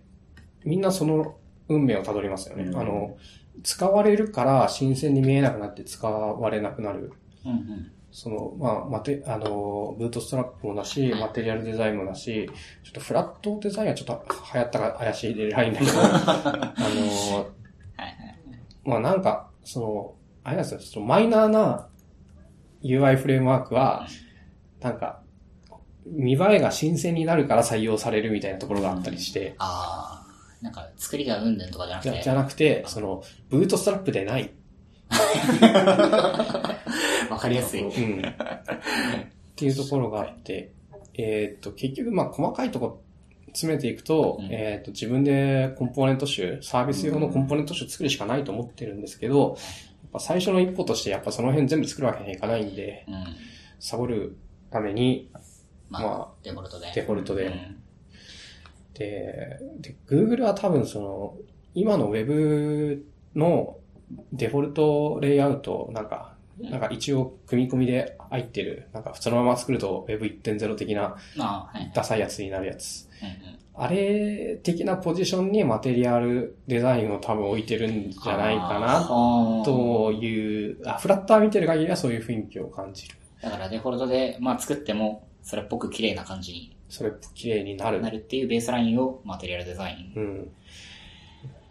[0.63, 1.37] みんなその
[1.67, 2.65] 運命をたどりますよね。
[2.65, 3.17] うんあの、
[3.63, 7.13] 使われるから新鮮に見えなくなって使われなくなる。
[7.45, 7.91] うんうん。
[8.11, 12.49] その、まあ、マテ、あの、ブートストラップもだし、マテリアルデザインもだし、
[12.83, 17.47] ちょっとフラットデザインはちょっと流行ったか怪しいでないんだけど、 あの。
[18.83, 21.87] まあなんか、その、あれなんですよ、そのマイナーな
[22.81, 24.07] UI フレームワークは、
[24.81, 25.21] なんか、
[26.05, 32.23] 見栄えが新鮮になるから採用されるみたいなところがあったりして、ああ、なんか作りがうんぬんとかじゃなくて。
[32.23, 34.51] じゃなくて、その、ブートストラップでない。
[37.29, 37.81] わかりやすい。
[37.81, 38.21] うん。
[38.21, 38.23] っ
[39.55, 40.71] ていうところがあって、
[41.15, 43.01] えっ、と、結局、まあ、細かいところ
[43.47, 53.25] 詰めていくと、うんえっ、と、自分でコンポーネント集、サービス用のコンポーネント集作るしかないと思ってるんですけど、やっぱ最初の一歩として、やっぱその辺全部作るわけにはいかないんで、うん。
[53.79, 54.37] サボる
[54.71, 55.29] ために、
[55.89, 56.91] まあ、まあデフォルトで。
[56.95, 57.79] デフォルトでうん
[58.99, 61.37] で、で、Google は多分その、
[61.73, 63.77] 今の Web の
[64.33, 71.15] デフォルトレイアウト、なんか、なんか一応組み込みで入ってる、なんかそのまま作ると Web1.0 的な。
[71.95, 73.07] ダサいやつになるやつ。
[73.73, 79.05] あれ的なポジションにマテリアルデザインを多分置いてるんじゃないかな、
[79.63, 83.15] という、あ、フラッター見てる限りはそういう雰囲気を感じる。
[83.41, 88.01] だからデフォルトで、まあ作っても、それっぽく綺麗な感じにそれっぽく綺麗になる。
[88.01, 90.19] なるっていうベースラインをマテリアルデザイン。
[90.19, 90.51] うん。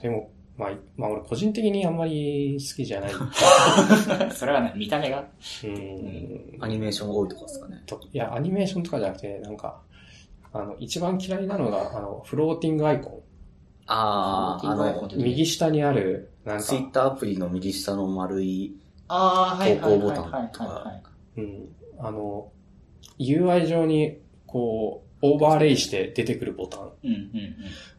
[0.00, 3.10] でも、まあ、まあ俺個人的にあんまり好きじゃない。
[4.32, 5.24] それはね、見た目が。
[5.64, 6.56] うん。
[6.60, 7.82] アニメーション多いとかですかね。
[7.86, 9.80] といや、アニメーションとかじゃなくて、なんか、
[10.52, 13.22] あの、一番嫌いなのが、あの、フローティングアイコ
[13.86, 15.10] ああ、あの、ン。
[15.16, 18.76] 右下にある、なんか、ツイッターアプリの右下の丸い、
[19.08, 21.68] ああ、はいはいはいはいはいうん。
[21.98, 22.50] あの、
[23.18, 26.80] UI 上に、こう、オーバーレイして出てくるボタン。
[27.04, 27.54] うんうんうん。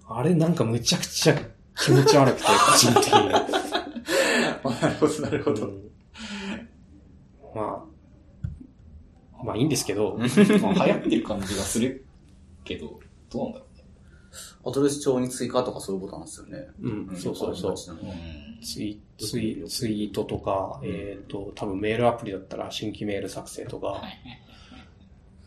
[0.08, 1.36] あれなんかむちゃくちゃ
[1.76, 3.30] 気持ち悪くて、 個人的に。
[3.30, 5.90] なるほど、なるほうん
[7.56, 7.86] ま
[9.42, 12.06] あ、まあいいんですけど、まあ流行ってる感じがする
[12.64, 13.00] けど、
[13.32, 13.66] どうなんだろ
[14.66, 16.68] アドレス帳に追加とかそういうボタンですよね。
[16.82, 17.98] うん、そうそうそう。
[18.02, 18.58] うね。
[18.62, 24.02] ツイツイツイートとか、えっ、と、多分メールアプリだったら新規メール作成とか。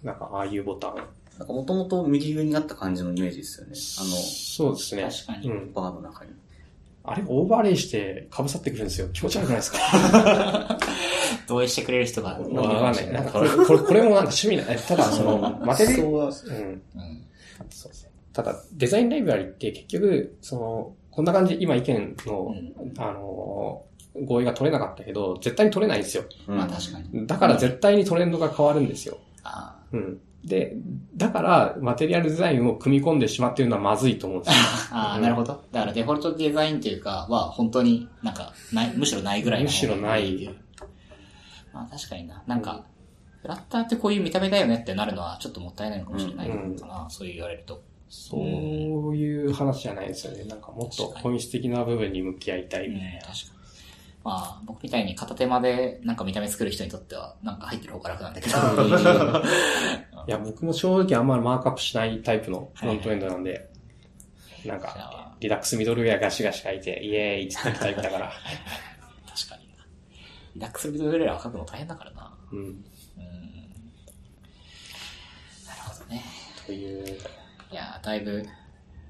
[0.03, 0.97] なんかああいうボタン。
[1.39, 3.74] なんかもともと右上にあった感じのイメージですよね。
[3.74, 5.03] そうですね。
[5.05, 5.57] 確かにうん。
[5.59, 6.33] あの、バーの中に。
[7.05, 9.09] あれオーバーレイして被さってくるんですよ。
[9.12, 10.78] 気持ち悪くないですか？
[11.49, 12.39] 同意してくれる人が。
[12.39, 13.12] わかんない。
[13.12, 16.30] なんかこれ、これ、これもなんか趣味な、えただその、マテリそうはうん。
[16.30, 16.83] うん。
[17.70, 18.11] そうですね。
[18.33, 22.55] ただ、デザインライブラリって結局、その、こんな感じ、今意見の、
[22.99, 23.85] あの、
[24.24, 26.24] 合意が取れなかったけど、絶対に取れないんですよ。
[26.47, 27.26] うんまあ確かに。
[27.26, 29.18] だから絶対にトレンドが変わるんですよ。
[29.43, 30.20] あうん。
[30.45, 30.76] で、
[31.16, 34.61] だから、マテリアルデザインを組み込んでしまっているのはまずいと思うんですよ。
[34.91, 35.62] あー、なるほど。
[35.70, 40.51] だからデフォルトデザインっていうかは、本当になんか、ない、むしろないぐらいのむしろない。
[41.72, 42.43] まあ確かにな。
[42.47, 42.85] なんか、
[43.41, 47.07] フラッターってこういう見た目だよねってなるのはちょっともったいないのかもしれないかな。
[47.09, 47.83] そう言われると。
[48.14, 50.44] そういう話じゃないですよね。
[50.44, 53.20] なんかもっと本質的な部分に向き合いたいみたいな。
[53.20, 53.36] 確かに。
[54.22, 58.54] まあ、僕みたいに片手間でなんか見た目作る人にとっては、なんか入ってる方が楽なんだけど。
[60.28, 63.70] いや、僕も正直あんまりマークアップしないタイプのフロントエンドなんで、
[64.66, 68.32] なんか、あリダックスミドルウェアガシガシ書いて、イエーイって言ってタイプだから。
[69.34, 69.86] 確かにな。
[70.54, 72.36] リダックスビドルレアを書くの大変だからな。
[72.52, 72.58] うん。
[72.58, 72.84] うん。
[75.66, 76.22] なるほどね。
[76.66, 77.18] という、
[77.73, 78.45] いやー、だいぶ、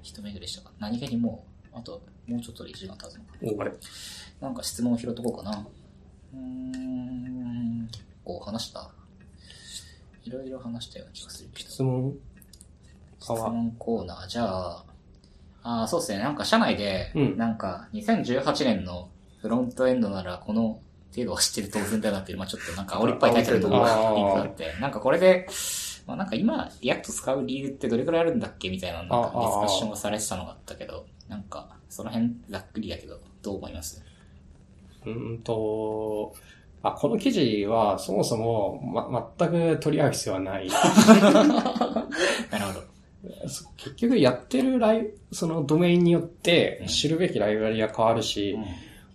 [0.03, 0.71] 一巡りしたか。
[0.79, 1.45] 何気にも
[1.75, 3.57] う、あと、もうちょっとで1時間経つのか。
[3.59, 3.73] おあれ
[4.41, 5.67] なんか質問を拾っとこうかな。
[6.35, 8.89] うーん、結構話した。
[10.25, 11.71] いろいろ話したような気がするけど。
[11.71, 12.15] 質問
[13.19, 14.85] 質問コーナー、じゃあ、
[15.65, 16.19] ああ、そうですね。
[16.19, 19.09] なんか社内で、うんなんか2018年の
[19.41, 20.81] フロントエンドならこの
[21.15, 25.47] 程度は知ってる当然だなっていう、まあちょっとなんか煽りっぱいタイトルのリンクあーがあって、なんかこれで、
[26.07, 34.03] まあなんか今、 React 使う理由ってどれくらいあるんだっけみたいな、なんかディスカッションがされてたのがあったけど、なんか、その辺ざっくりだけど、どう思います？
[35.05, 36.35] うーんと、
[36.83, 40.69] あ、この記事はそもそも、ま、全く取り合う必要はない。
[42.51, 42.93] なるほど。
[43.49, 48.59] そ結局やってるライそのドメインによって知るべきライブラリが変わるし、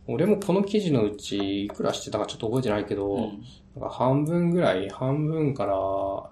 [0.07, 3.43] 俺もこの記事のうちいくらしてたかちょっと覚えてないけど、うん。
[3.75, 6.29] なんか半分ぐらい、半分から、半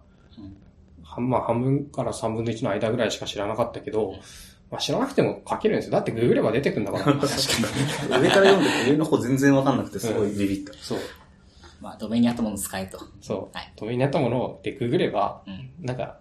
[1.22, 4.13] まあ半分から三分の一の間ぐらいしか知らなかったけど、
[4.72, 5.91] まあ、知らなくても書けるんですよ。
[5.91, 7.13] だってググれば出てくるんだから。
[8.20, 10.74] 上から読んで上の方全然わかんなくてすごいビビった。
[10.74, 10.99] そう。
[11.82, 12.99] まあ、ドメインにあったものを使えと。
[13.22, 13.55] そう。
[13.55, 15.86] はいドメインにあったものでググれば、うん。
[15.86, 16.18] なんか、まあ、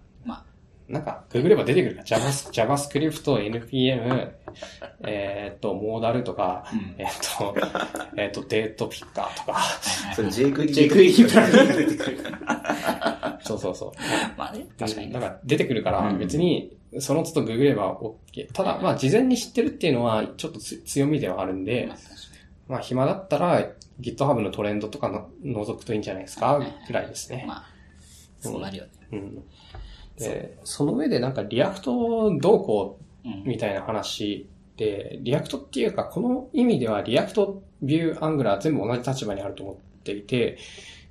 [0.89, 3.23] なんか、ググれば出てくるから、Java- JavaScript、
[3.63, 4.33] NPM、
[5.07, 7.57] えーっと、モーダルとか、うんえーっと、
[8.17, 9.61] えーっと、デートピッカーとか、
[10.15, 12.19] それ JQuery JQuery プラグインが出てくる。
[13.41, 13.93] そうそうそう。
[14.37, 15.13] まあね、確かにね。
[15.15, 18.53] なんか出てくるから、うん別に、その都度ググれば OK。
[18.53, 21.91] ただ、まあ、事前に知ってるっていうのは、ちょっとつ強みではあるんで
[22.69, 23.67] まあ、暇だったら、
[24.01, 27.43] GitHub のトレンドとかの覗くといいんじゃないですか、ぐらいですね。
[27.43, 27.65] にまあ、
[28.41, 28.91] そうなるよね。
[29.13, 29.43] うん。
[30.19, 33.45] で、その上でなんか React どうこううん。
[33.45, 40.59] みたいな話で、 React っていうか、この意味では React、Vue、Angular 全部同じ立場にあると思っていて、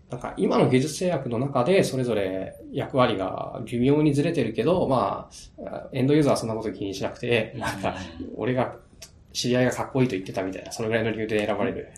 [0.10, 5.28] なんか今の技術制約の中でそれぞれ役割が微妙にずれてるけど、ま
[5.66, 7.96] あ、エンドユーザーはそんなこと気にしなくて、なんか、
[8.36, 8.76] 俺が、
[9.32, 11.92] 知り合いがかっこいいと言ってたみたいな、そのぐらいの理由で選ばれる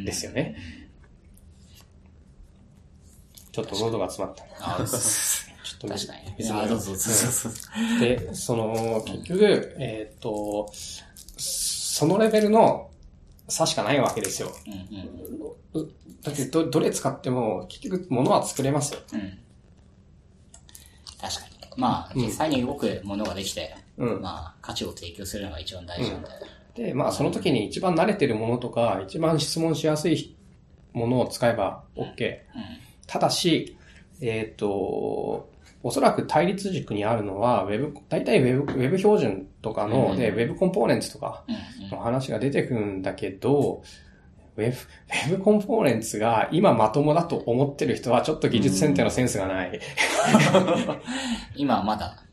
[0.00, 0.56] んですよね。
[3.52, 4.86] ちょっと喉が詰まった。
[5.88, 8.00] 確かにああ、どうぞどう。
[8.00, 10.70] で、その、結局、えーっと、
[11.36, 12.90] そのレベルの
[13.48, 14.52] 差しかないわけですよ。
[14.66, 15.90] うんうん。
[16.22, 19.00] だってど、どれ使っても、結局、物は作れますよ。
[19.14, 19.38] うん。
[21.20, 21.56] 確かに。
[21.76, 24.22] まあ、実際に動くものができて、うん。
[24.22, 26.50] まあ、価値を提供するのが一番大事なんだよね。
[26.74, 30.36] で、まあ、その時に一番慣れてるものとか、一番質問しやすい
[30.92, 32.38] ものを使えば OK。
[33.06, 33.76] ただし、
[34.20, 35.49] えーっと、
[35.82, 41.44] おそらく対立軸にあるのは、ウェブ、大体ウェブ、ウェブ標準とかの、うんで、ウェブコンポーネンツとか。
[41.90, 43.82] の話が出てくるんだけど、
[44.56, 49.80] ウェブ、ウェブコンポーネンツが今まともだと思ってる人はちょっと技術選定のセンスがない。
[51.56, 52.24] 今はまだ、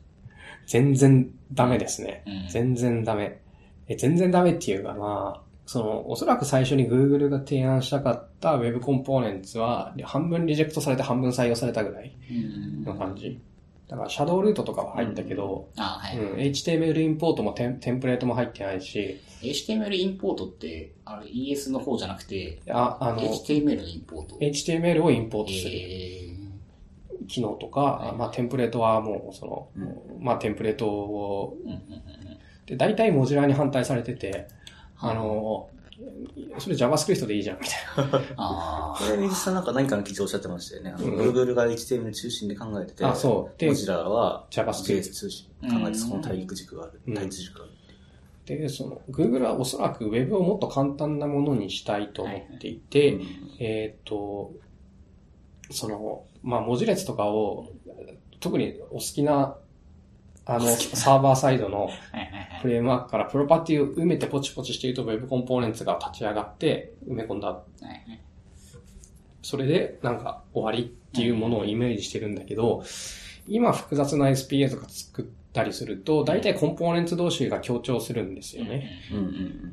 [0.66, 2.22] 全然ダメですね。
[2.26, 3.40] うん全然ダメ。
[3.88, 13.38] え、全然ダメっていうかまあ、その、おそらく最初に Google が提案したかった Web コンポーネンツは、半分リジェクトされて半分採用されたぐらいうんの感じ。
[13.86, 16.18] だから、シャドウルートとかは入ったけど、あはい。
[16.18, 26.34] うん、HTML インポートもテンテンプレートも入ってないし、HTML インポートって、あれ ES の方じゃなくて、あ、あの、HTML のインポート？HTML をインポートするえ
[27.28, 32.18] 機能とか、まあ、テンプレートはもう、その、うんまあ、テンプレートを、ーうんうんうん
[32.68, 34.46] で、大体 Mozilla に反対されてて、
[35.00, 35.70] あの、
[36.58, 38.22] それ JavaScript でいいじゃん、みたいな。
[38.36, 40.94] あこれ、 mizchi さんなんか何かの記事おっしゃってましたよね。
[40.96, 47.00] あの、うん Google が HTML 中心で考えてて、あそうで Mozilla は JavaScript 中心で考えて、その対立軸がある。
[47.06, 47.72] うん対立軸がある。
[48.46, 53.26] で、その、Google はおそらく Web をもっと簡単なものにしたいと思っていて、うん
[53.58, 54.52] えっ、と、
[55.70, 57.68] その、まあ、文字列とかを、
[58.40, 59.56] 特にお好きな
[60.50, 61.90] あの、サーバーサイドの。
[62.60, 67.60] フレームワークからプロパティを埋めてポチポチしていると Web コンポーネンツが立ち上がって埋め込んだ。
[69.42, 72.82] それでなんか終わりっていうものをイメージしてるんだけど、
[73.46, 78.90] 今複雑な SPA とか作ったりすると、大体コンポーネンツ同士が強調するんですよね。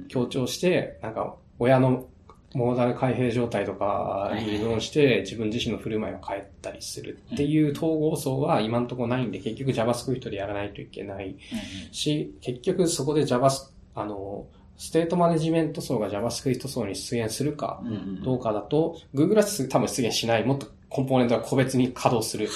[0.08, 2.08] 強調して、なんか親の
[2.56, 13.50] モーダル開閉状態とかに依存して自分自身の振る舞いを変えたりするっていう統合層は今んところないんで結局 JavaScript でやらないといけないうんし、結局そこで Java、
[13.94, 14.48] あの、
[14.78, 17.82] ステートマネジメント層が JavaScript 層に出現するか
[18.24, 20.46] どうかだと、Google は多分出現しない。
[20.46, 22.48] もっとコンポーネントが個別に稼働する。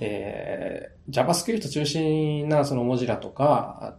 [0.00, 3.96] えー、JavaScript 中心なその文字だとか、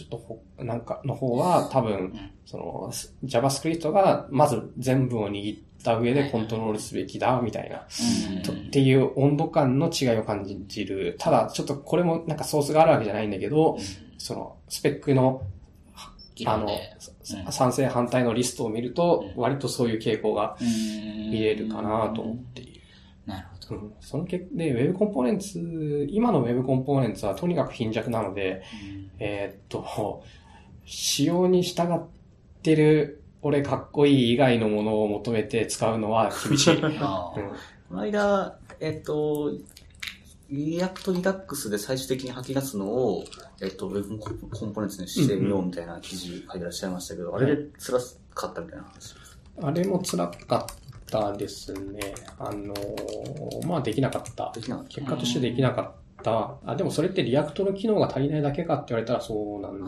[0.00, 2.90] ちょっとほ、なんかの方は多分ん、その
[3.24, 7.76] JavaScript がまず全部を握った上でコントロールすべきだ、みたいな。
[7.78, 11.16] っていう温度感の違いを感じる。
[11.18, 13.78] ただ、ちょっとこれもなんかソースがあるわけじゃないんだけど、
[14.16, 15.42] そのスペックの、
[16.46, 16.70] あの
[17.52, 22.79] 賛成反対のリストを見ると、割とそういう傾向が見見れるかなと思っている。
[24.00, 28.62] その結で、Web コンポーネンツ、今の Web コンポーネンツはとにかく貧弱なので、
[29.18, 30.22] えーっと、
[30.84, 32.00] 仕様に従っ
[32.62, 36.76] てる、俺かっこいい以外のものを求めて使うのは厳しい。
[36.82, 36.98] うん
[37.90, 39.52] この間、えっと、
[40.48, 43.24] React Redux で最終的に吐き出すのを、
[43.60, 47.98] えっと、 Web Components にしてみようみたいな記事書いてらっしゃいましたけど、あれで辛
[48.32, 49.14] かったみたいな話。
[49.60, 52.00] あれも辛かったですね。
[52.38, 54.60] あのーまあできなかったで。
[54.60, 56.54] きなかっ結果としてできなかった。
[56.64, 59.78] あ、でもそれって React の機能が足りないだけかって言われたらそうなん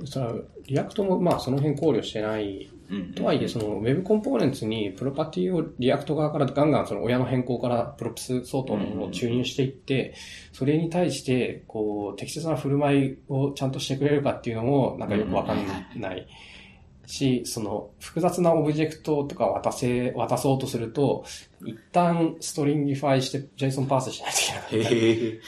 [0.00, 0.34] で、それは
[0.66, 10.14] React もまあその辺考慮してないうんとはいえ、その Web コンポーネンツにプロパティを React 側からガンガンその親の変更から props 相当のものを注入していって、
[10.52, 16.26] それに対して、こう、適切な振る舞いをちゃんとしてくれるかっていうのも、なんかよくわかんない。
[17.06, 21.24] し、その、複雑なオブジェクトとか渡せ、渡そうとすると、
[21.64, 25.34] 一旦 stringify して JSON parse しないといけなかったり。
[25.34, 25.40] へ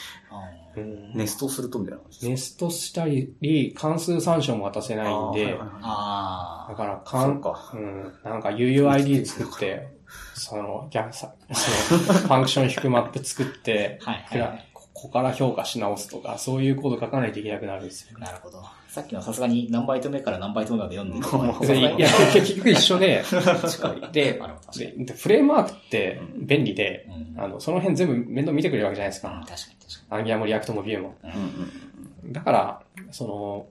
[0.77, 7.25] うんネストするとみたいな話ネストしたり、関数参照も渡せないんで、あだから、そか。
[7.27, 7.41] うん。
[7.41, 7.71] か。
[7.73, 9.87] うん、なんか UUID 作って、
[10.33, 14.25] その、逆さ、その、 ファンクション引くマップ作って、はいはい。
[14.29, 14.59] くら
[14.95, 18.17] こここから評価し直すとか、そういうコード書かないといけなくなるんですよ。
[18.17, 18.63] なるほど。
[18.87, 23.21] さっきのさすがに何バイト目から何バイト目まで読んでるいや、結局一緒で、
[24.13, 24.39] で。
[24.73, 29.29] で、でフレームワークって便利で、うんあの、その辺全部面倒見てくれるわけじゃないですか。
[29.29, 29.57] うん確かに
[29.93, 31.13] 確か Angular も React も Vue も。
[31.23, 31.31] に。
[31.31, 32.81] うんうんだから、
[33.11, 33.67] その、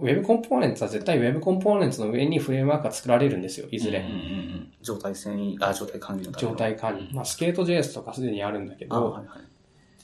[0.00, 4.00] Web コンポーネンツは絶対 Web コンポーネンツの上にフレームワークが作られるんですよ、いずれ。
[4.00, 7.12] うんうんうん状態遷移、あ、状態管理のための状態管理。
[7.12, 9.38] まあ、 SkateJS とかすでにあるんだけあ、ど、はいはい。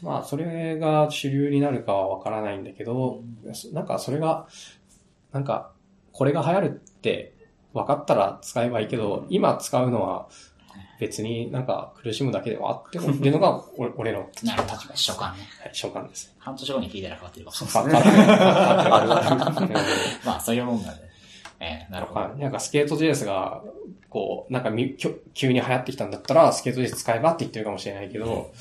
[0.05, 3.23] まあ、それが主流になるかはわからないんだけど、
[3.73, 4.47] なんかそれが、
[5.33, 5.73] なんか、
[6.13, 7.35] これが流行るって
[7.73, 10.29] 分かったら使えばいいけど、今使うのは
[11.01, 14.75] 別になんか苦しむだけではあっても っていうのが俺俺のなるほど。
[14.93, 15.43] 初感ね。
[15.63, 16.35] はい所感です。
[16.39, 18.03] 半年後に聞いたら変わってるかもしれない。
[18.03, 19.69] あるある。
[20.25, 21.03] まあ、そういうもんなんで。
[21.61, 22.21] えー、なるほど。
[22.21, 23.63] はいなんかスケート JS が、
[24.11, 24.97] こう、なんかみ
[25.35, 28.53] 急に流行ってきたんだったら、スケート JS 使えばって言ってるかもしれないけど、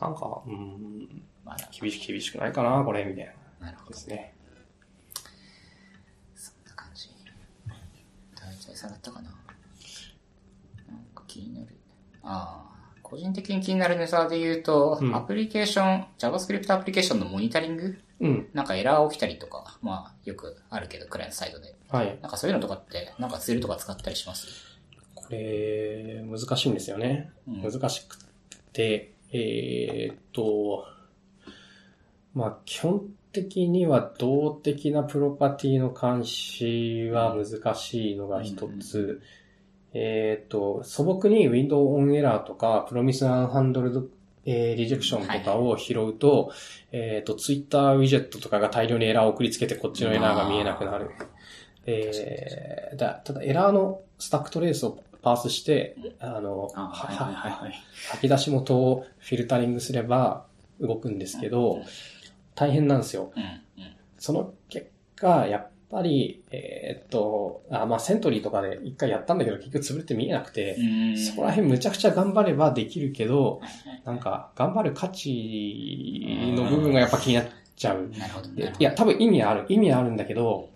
[0.00, 3.26] なんか、うん、まあ、厳し厳しくないかな、これ、みたい
[3.60, 3.66] な。
[3.66, 3.90] なるほど。
[3.90, 4.34] ですね。
[6.34, 7.08] そんな感じ。
[8.36, 9.30] 大体下がったかな。
[10.88, 11.76] なんか気になる。
[12.22, 18.48] ああ、個人的に気になるネタで言うと、うんアプリケーション、JavaScript アプリケーションのモニタリングうん。
[18.52, 21.74] なんかエラー起きたりとか、まあ、よくあるけど、クライアントサイドで。
[21.88, 22.18] はい。
[22.20, 24.46] なんかそういうのとかって、なんかツールとか使ったりします？
[25.14, 27.32] これ、難しいんですよね。
[27.48, 28.18] うん難しく
[28.72, 30.86] て、えーっと、
[32.34, 33.02] まあ、基本
[33.32, 39.20] 的には動的なプロパティの監視は難しいのが一つ。
[39.94, 44.08] えーっと、素朴に Window on Error とか Promise Unhandled
[44.50, 46.52] えーリジェクションとかを拾うと、
[46.90, 51.10] えーっと、Twitter ウィジェットとかが大量にエラーを送りつけてこっちのエラーが見えなくなる。
[51.84, 57.74] えーだただエラーのスタックトレースをパースして、あの、あ、はいはいはいはい。
[58.10, 60.44] 吐き出し元をフィルタリングすれば
[60.80, 61.82] 動くんですけど、
[62.54, 63.32] 大変なんですよ。
[64.18, 70.76] その結果、やっぱり、えーっと、あ、まあ、セントリーとかで一回やったんだけど、結局潰れて見えなくて、
[71.16, 73.60] そこら辺むちゃくちゃ頑張ればできるけど、
[74.04, 77.44] なんか、頑張る価値の部分がやっぱ気になっ
[77.76, 78.08] ちゃう。
[78.18, 78.48] なるほど。
[78.48, 79.66] いや、多分意味ある。
[79.68, 80.68] 意味あるんだけど、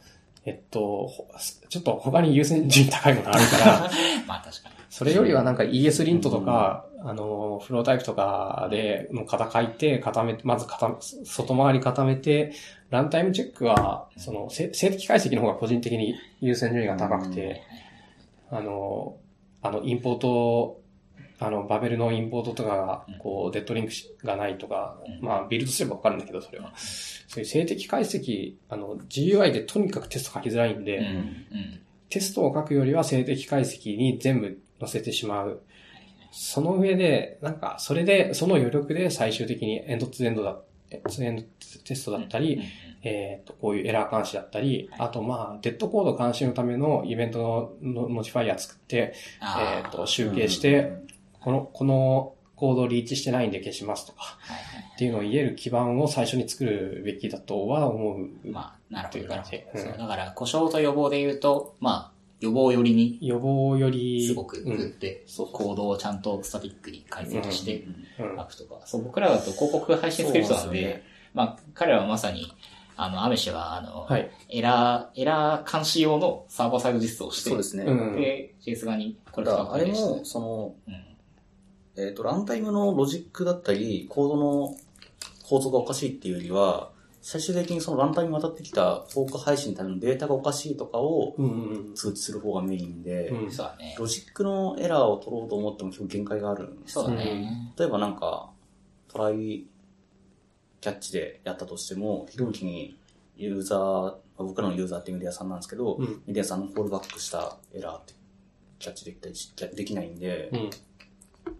[0.44, 1.28] えっと、ほ
[1.68, 3.90] ちょっと他に優先順位高いものあるから、
[4.26, 4.74] まあ確かに。
[4.90, 12.52] それよりはなんか ES リントとか、あの、フロータイプとかで、もう型書いて、固めて、まず固め、外回り固めて、
[12.90, 17.62] ランタイムチェックは、その、せ静的解析の方が個人的に優先順位が高くて、
[18.50, 19.16] あの、
[19.62, 20.81] あの、インポート、
[21.44, 25.26] あの、バベルのインポートとかが、こう、デッドリンクしがないとか、うん。
[25.26, 26.72] まあ、ビルドすればわかるんだけど、それは。
[26.76, 31.04] そういう静的解析、あの、GUI でとにかくテスト書きづらいんで。
[32.10, 35.62] テストを書くよりは静的解析に全部載せてしまう。
[36.30, 40.60] その上で、なんか、それで、その余力で最終的にエンドツーエンドだ、
[41.08, 41.42] to end
[41.84, 42.60] テストだったり、
[43.02, 50.92] えっ、と、こういうエラー監視だったり、あとまあ、デッドコード監視のためのイベントの notifier 作って、えっ、と、集計して、
[51.42, 54.38] この、このコードリーチしてないんで消しますとか、
[54.94, 58.28] っていうのを言える基盤を最初に作るべきだとは思う。
[58.48, 59.90] まあ、なるほど、なるほど。
[59.90, 67.84] うんだから、故障と予防で言うと、まあ、予防寄りに、予防より、すごくうん振って、コードをちゃんとスタティックに解析して、
[68.18, 68.80] うんアップとか。
[68.84, 71.02] そう、僕らだと広告配信スクリプトなんで、
[71.34, 72.52] まあ、彼らはまさに、
[72.96, 74.30] あの、アメシは、あの、はい。
[74.50, 77.84] エラー、エラー監視用のサーバーサイド実装をして、そうですね。
[77.84, 81.11] うんで、JS 側にこれだからあれも、その、うん。
[81.96, 84.76] えっ、と、ランタイムのロジックだったり、コードの
[85.48, 86.90] 構造がおかしいっていうよりは、
[87.20, 91.36] 最終的にそのランタイムに渡ってきたフォーク配信のためのデータがおかしいとかを
[91.94, 93.32] 通知する方がメインで。
[93.96, 97.72] ロジックのエラーを取ろうと思っても結構限界があるんですそうだね。
[97.78, 98.50] 例えばなんか、
[99.06, 102.96] try catch でやったとしても、ひろゆきに
[103.36, 108.14] ユーザー、僕らのユーザーっていうメディアさんなんですけど、うんメディアさんのコールバックしたエラーって
[108.80, 110.70] キャッチできたりしできないんで、うん。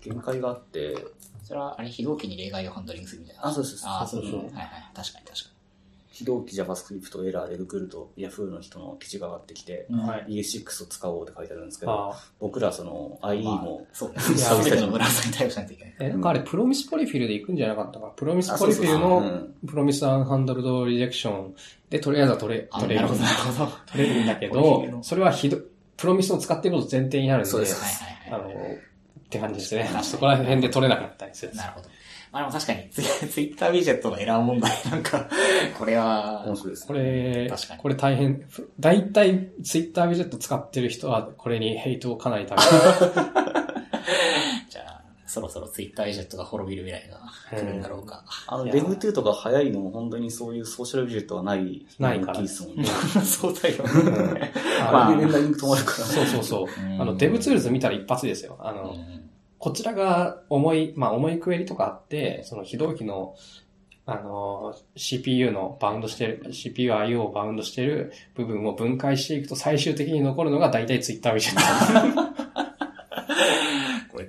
[0.01, 0.97] 限界があって、
[1.45, 3.47] それは、あれ、非同期に例外をハンドリングするみたいな。
[3.47, 4.31] あそうですあそうそう。
[4.31, 4.91] そうそうはいはい。
[4.95, 5.53] 確かに確か
[6.13, 9.99] 非同期 JavaScript エラーでググると Yahoo の人の記事が上がってきて、に。
[9.99, 10.27] はい。
[10.29, 12.21] ES6 を使おうって書いてあるんですけど、ああ。
[12.39, 14.17] 僕らその IE まあも、そうね。
[14.17, 15.95] いやすべてのブラウザに対応しないといけない。
[16.01, 21.55] え、なんかあれ、 Promise polyfill で行くんじゃなかったかプロミスポリフィルのうん、プロミスアンハンドルドリジェクション
[21.89, 23.65] で、とりあえずは取れ、あ、取れるなるほ。
[23.65, 25.59] ど、取れるんだけど それはひど、
[25.97, 28.53] プロミスを使っていること前提になるんで、そうですいはいはい。
[28.53, 28.77] あの、
[29.33, 31.55] って感じですねそこら辺で取れなかったりする。
[31.55, 31.89] なるほど。
[32.31, 35.29] まあでも確かに、ツイツイッタービジェットのエラー問題なんか、
[35.79, 37.01] これは面、白いですこね。
[37.45, 38.43] れ確か、にこれ大変、
[38.81, 42.69] 大体ツイッタービジェット使ってる人は、これにヘイトをかなり食じゃ
[43.55, 43.62] あ、
[45.33, 47.21] そろそろツイッターウィジェットが滅びる未来が
[47.51, 48.23] 来るんだろうか。
[48.47, 52.85] あの、いや dev.to とか早いのも本当にそういうソーシャルウィジェットがない、ないから大きいですもんね。
[53.25, 54.53] そうだよべね。
[54.83, 55.97] あれでまレンダリング止まるから。
[56.05, 56.83] そうそうそう。
[56.85, 58.57] うんあの、 DevTools 見たら一発ですよ。
[58.61, 59.23] あの、うん
[59.63, 63.37] こちらが重い、まあ重いクエリとかあって、その非同期の、
[64.05, 72.21] あの、CPU の bound してる、CPU-IO をバウンドしてる部分を分解していくと最終的に残るのが大体ツイッターウィジェット。
[72.21, 72.32] これ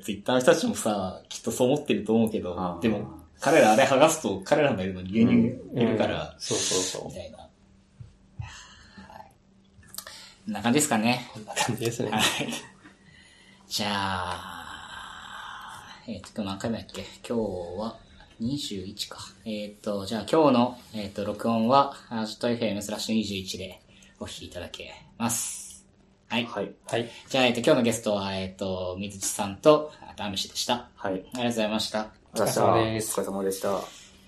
[0.04, 3.08] ツイッターの人たちもさ、きっとそう思ってると思うけどでも、
[3.40, 7.14] 彼らあれ剥がすと彼らのいるのに牛乳いるから、うんそうそうそうみ。
[7.14, 7.38] たいな。
[7.38, 7.46] は
[10.48, 10.52] い。
[10.52, 11.30] な感じですかね。
[11.34, 12.20] こんな感じですねは。
[12.20, 12.22] い。
[13.68, 14.64] じゃあ、
[16.08, 17.02] えっ、と、今日何回目だっけ？
[17.28, 17.98] 今日は
[18.42, 19.20] 21か。
[19.46, 23.80] えっ、と、じゃあ今日の、えっ、と、録音は、アジト FM スラッシュ21で
[24.20, 25.63] お聞きいただけます。
[26.34, 26.46] はい。
[26.46, 26.72] はい。
[26.88, 27.10] はい。
[27.30, 30.90] じゃあ、えっ、と、今日のゲストは、えっ、と、水地さんと、あと、アムシでした。
[30.96, 31.14] はい。
[31.14, 32.08] ありがとうございました。
[32.34, 34.03] お疲れ様ですお疲れ様でした。